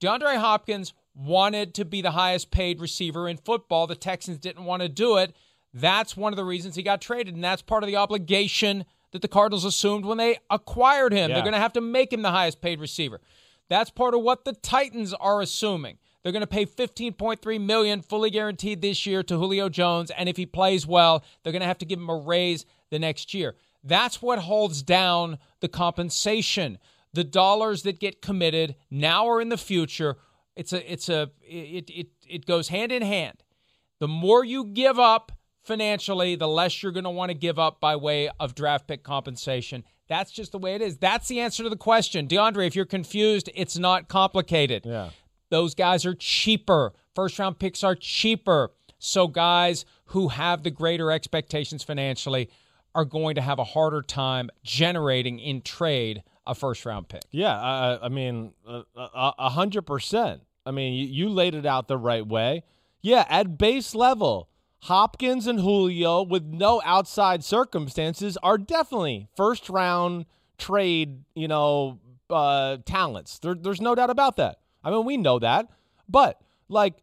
[0.00, 3.86] DeAndre Hopkins wanted to be the highest paid receiver in football.
[3.86, 5.34] The Texans didn't want to do it.
[5.72, 9.22] That's one of the reasons he got traded, and that's part of the obligation that
[9.22, 11.30] the Cardinals assumed when they acquired him.
[11.30, 11.36] Yeah.
[11.36, 13.20] They're going to have to make him the highest paid receiver.
[13.68, 15.98] That's part of what the Titans are assuming.
[16.22, 20.36] They're going to pay 15.3 million fully guaranteed this year to Julio Jones, and if
[20.36, 23.54] he plays well, they're going to have to give him a raise the next year.
[23.82, 26.78] That's what holds down the compensation.
[27.12, 30.16] The dollars that get committed now or in the future,
[30.60, 33.42] it's a it's a it it it goes hand in hand.
[33.98, 35.32] The more you give up
[35.62, 39.02] financially, the less you're going to want to give up by way of draft pick
[39.02, 39.84] compensation.
[40.06, 40.98] That's just the way it is.
[40.98, 42.28] That's the answer to the question.
[42.28, 44.84] DeAndre, if you're confused, it's not complicated.
[44.84, 45.10] Yeah.
[45.48, 46.92] Those guys are cheaper.
[47.14, 48.70] First round picks are cheaper.
[48.98, 52.50] So guys who have the greater expectations financially
[52.94, 57.22] are going to have a harder time generating in trade a first round pick.
[57.30, 58.52] Yeah, I, I mean,
[58.94, 60.42] a hundred percent.
[60.66, 62.64] I mean, you, you laid it out the right way.
[63.02, 64.48] Yeah, at base level,
[64.80, 70.26] Hopkins and Julio, with no outside circumstances, are definitely first round
[70.58, 71.98] trade, you know,
[72.28, 73.38] uh, talents.
[73.38, 74.58] There, there's no doubt about that.
[74.84, 75.68] I mean, we know that.
[76.08, 76.94] But, like,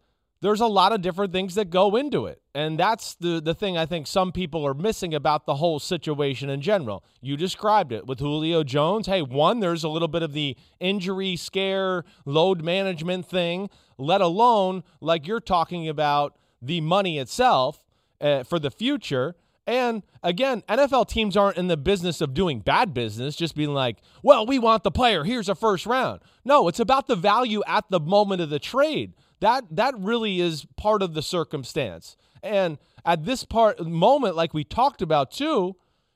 [0.41, 2.41] there's a lot of different things that go into it.
[2.53, 6.49] And that's the, the thing I think some people are missing about the whole situation
[6.49, 7.03] in general.
[7.21, 9.07] You described it with Julio Jones.
[9.07, 14.83] Hey, one, there's a little bit of the injury scare, load management thing, let alone,
[15.01, 17.85] like you're talking about, the money itself
[18.21, 19.35] uh, for the future.
[19.65, 23.97] And again, NFL teams aren't in the business of doing bad business, just being like,
[24.23, 25.25] well, we want the player.
[25.25, 26.21] Here's a first round.
[26.45, 29.13] No, it's about the value at the moment of the trade.
[29.39, 32.17] That that really is part of the circumstance.
[32.43, 35.75] And at this part moment, like we talked about too,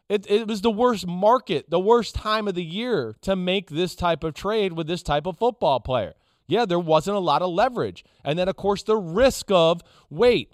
[0.09, 3.95] it, it was the worst market, the worst time of the year to make this
[3.95, 6.15] type of trade with this type of football player
[6.51, 8.03] yeah, there wasn't a lot of leverage.
[8.25, 10.53] And then, of course, the risk of wait,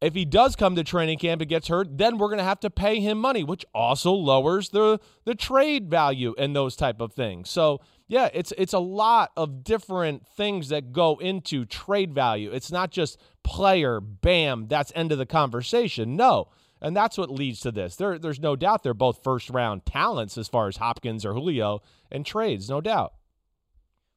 [0.00, 2.60] if he does come to training camp and gets hurt, then we're going to have
[2.60, 7.12] to pay him money, which also lowers the the trade value and those type of
[7.12, 7.50] things.
[7.50, 7.82] So
[8.14, 12.52] yeah, it's it's a lot of different things that go into trade value.
[12.52, 16.14] It's not just player, bam, that's end of the conversation.
[16.14, 16.46] No.
[16.80, 17.96] And that's what leads to this.
[17.96, 21.82] There, there's no doubt they're both first round talents as far as Hopkins or Julio
[22.12, 23.14] and trades, no doubt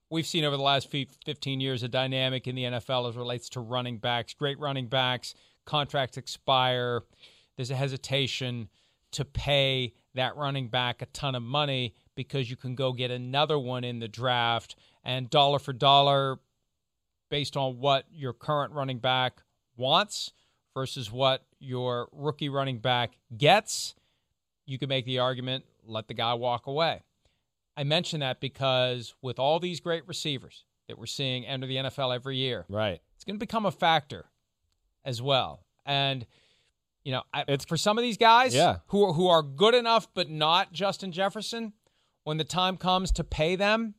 [0.09, 3.59] we've seen over the last 15 years a dynamic in the NFL as relates to
[3.59, 4.33] running backs.
[4.33, 5.33] Great running backs,
[5.65, 7.01] contracts expire.
[7.57, 8.69] There's a hesitation
[9.11, 13.57] to pay that running back a ton of money because you can go get another
[13.57, 16.39] one in the draft and dollar for dollar
[17.29, 19.41] based on what your current running back
[19.77, 20.33] wants
[20.73, 23.95] versus what your rookie running back gets,
[24.65, 27.01] you can make the argument let the guy walk away.
[27.77, 32.13] I mention that because with all these great receivers that we're seeing enter the NFL
[32.13, 34.25] every year, right, it's going to become a factor
[35.05, 35.61] as well.
[35.85, 36.25] And
[37.03, 38.79] you know, I, it's for some of these guys, yeah.
[38.87, 41.71] who are, who are good enough but not Justin Jefferson.
[42.27, 43.93] When the time comes to pay them,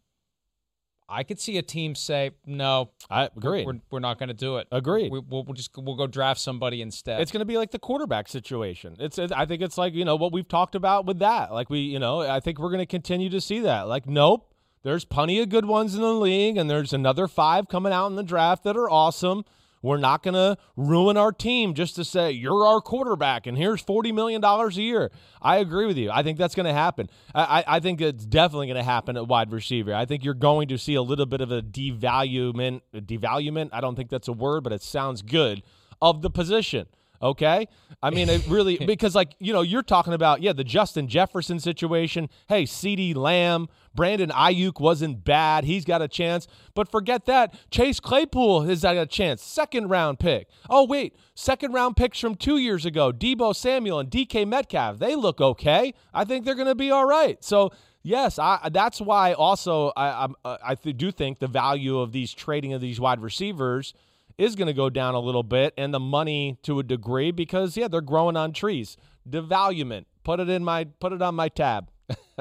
[1.09, 3.65] I could see a team say, "No, I agree.
[3.65, 4.69] We're, we're not going to do it.
[4.71, 5.11] Agreed.
[5.11, 7.79] We, will we'll just we'll go draft somebody instead." It's going to be like the
[7.79, 8.97] quarterback situation.
[8.99, 11.55] It's I think it's like you know what we've talked about with that.
[11.55, 13.89] Like we you know I think we're going to continue to see that.
[13.89, 14.53] Like nope,
[14.83, 18.17] there's plenty of good ones in the league, and there's another five coming out in
[18.17, 19.47] the draft that are awesome.
[19.83, 23.83] We're not going to ruin our team just to say, you're our quarterback and here's
[23.83, 25.11] $40 million a year.
[25.41, 26.11] I agree with you.
[26.11, 27.09] I think that's going to happen.
[27.35, 29.95] I, I think it's definitely going to happen at wide receiver.
[29.95, 32.81] I think you're going to see a little bit of a devaluement.
[32.95, 33.71] Devaluement?
[33.73, 35.63] I don't think that's a word, but it sounds good
[36.01, 36.87] of the position.
[37.21, 37.67] Okay.
[38.03, 41.59] I mean, it really, because like, you know, you're talking about, yeah, the Justin Jefferson
[41.59, 42.29] situation.
[42.49, 45.65] Hey, CeeDee Lamb, Brandon Aiyuk wasn't bad.
[45.65, 46.47] He's got a chance.
[46.75, 47.55] But forget that.
[47.71, 49.43] Chase Claypool has got a chance.
[49.43, 50.49] Second round pick.
[50.71, 51.17] Oh, wait.
[51.35, 53.13] Second round picks from two years ago.
[53.13, 54.99] Deebo Samuel and DK Metcalf.
[54.99, 55.95] They look okay.
[56.15, 57.43] I think they're going to be all right.
[57.43, 62.13] So, yes, I, that's why also I, uh, I, I do think the value of
[62.13, 63.95] these trading of these wide receivers–
[64.39, 67.77] is going to go down a little bit and the money to a degree because
[67.77, 68.97] yeah, they're growing on trees.
[69.29, 70.07] Devaluement.
[70.25, 71.91] Put it in my put it on my tab.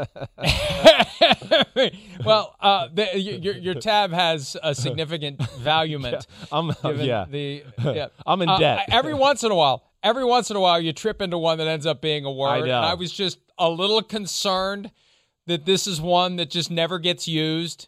[2.24, 6.28] well, uh, the, your, your tab has a significant valuement.
[6.52, 7.26] I'm, yeah.
[7.30, 8.08] The, yeah.
[8.26, 8.86] I'm in uh, debt.
[8.90, 11.68] every once in a while, every once in a while, you trip into one that
[11.68, 12.50] ends up being a word.
[12.50, 12.80] I know.
[12.80, 14.92] I was just a little concerned
[15.48, 17.88] that this is one that just never gets used,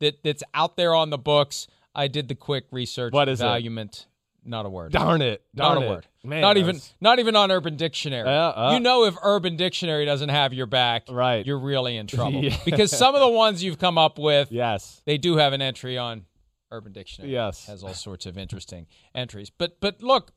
[0.00, 1.68] that that's out there on the books.
[1.94, 3.12] I did the quick research.
[3.12, 4.00] What is valuement?
[4.00, 4.06] It?
[4.48, 4.92] Not a word.
[4.92, 5.42] Darn it!
[5.54, 5.90] Darn not a it.
[5.90, 6.06] word.
[6.24, 8.28] Man, not even not even on Urban Dictionary.
[8.28, 12.06] Uh, uh, you know, if Urban Dictionary doesn't have your back, right, you're really in
[12.06, 12.42] trouble.
[12.44, 12.56] Yeah.
[12.64, 15.98] Because some of the ones you've come up with, yes, they do have an entry
[15.98, 16.24] on
[16.70, 17.32] Urban Dictionary.
[17.32, 19.50] Yes, has all sorts of interesting entries.
[19.50, 20.32] But but look,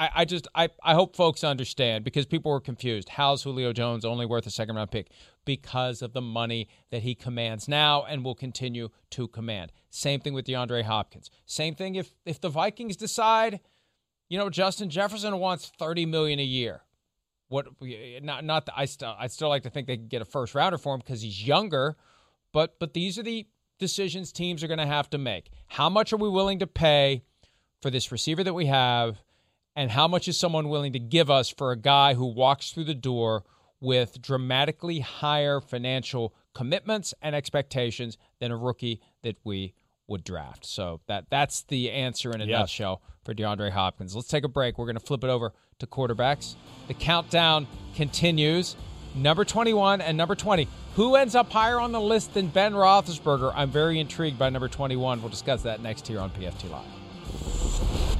[0.00, 3.10] I, I just I, I hope folks understand because people were confused.
[3.10, 5.10] How's Julio Jones only worth a second round pick?
[5.44, 9.72] Because of the money that he commands now and will continue to command.
[9.90, 11.30] Same thing with DeAndre Hopkins.
[11.44, 13.60] Same thing if if the Vikings decide,
[14.30, 16.80] you know, Justin Jefferson wants thirty million a year.
[17.48, 17.66] What
[18.22, 20.54] not not the, I still I still like to think they could get a first
[20.54, 21.96] rounder for him because he's younger,
[22.54, 23.46] but but these are the
[23.78, 25.50] decisions teams are going to have to make.
[25.66, 27.22] How much are we willing to pay
[27.82, 29.20] for this receiver that we have?
[29.80, 32.84] And how much is someone willing to give us for a guy who walks through
[32.84, 33.44] the door
[33.80, 39.72] with dramatically higher financial commitments and expectations than a rookie that we
[40.06, 40.66] would draft.
[40.66, 42.58] So that that's the answer in a Yeah.
[42.58, 44.14] nutshell for DeAndre Hopkins.
[44.14, 44.76] Let's take a break.
[44.76, 46.56] We're going to flip it over to quarterbacks.
[46.88, 48.76] The countdown continues.
[49.14, 50.68] number 21 and number 20.
[50.96, 53.52] Who ends up higher on the list than Ben Roethlisberger?
[53.56, 55.20] I'm very intrigued by number 21.
[55.22, 58.19] We'll discuss that next here on PFT Live.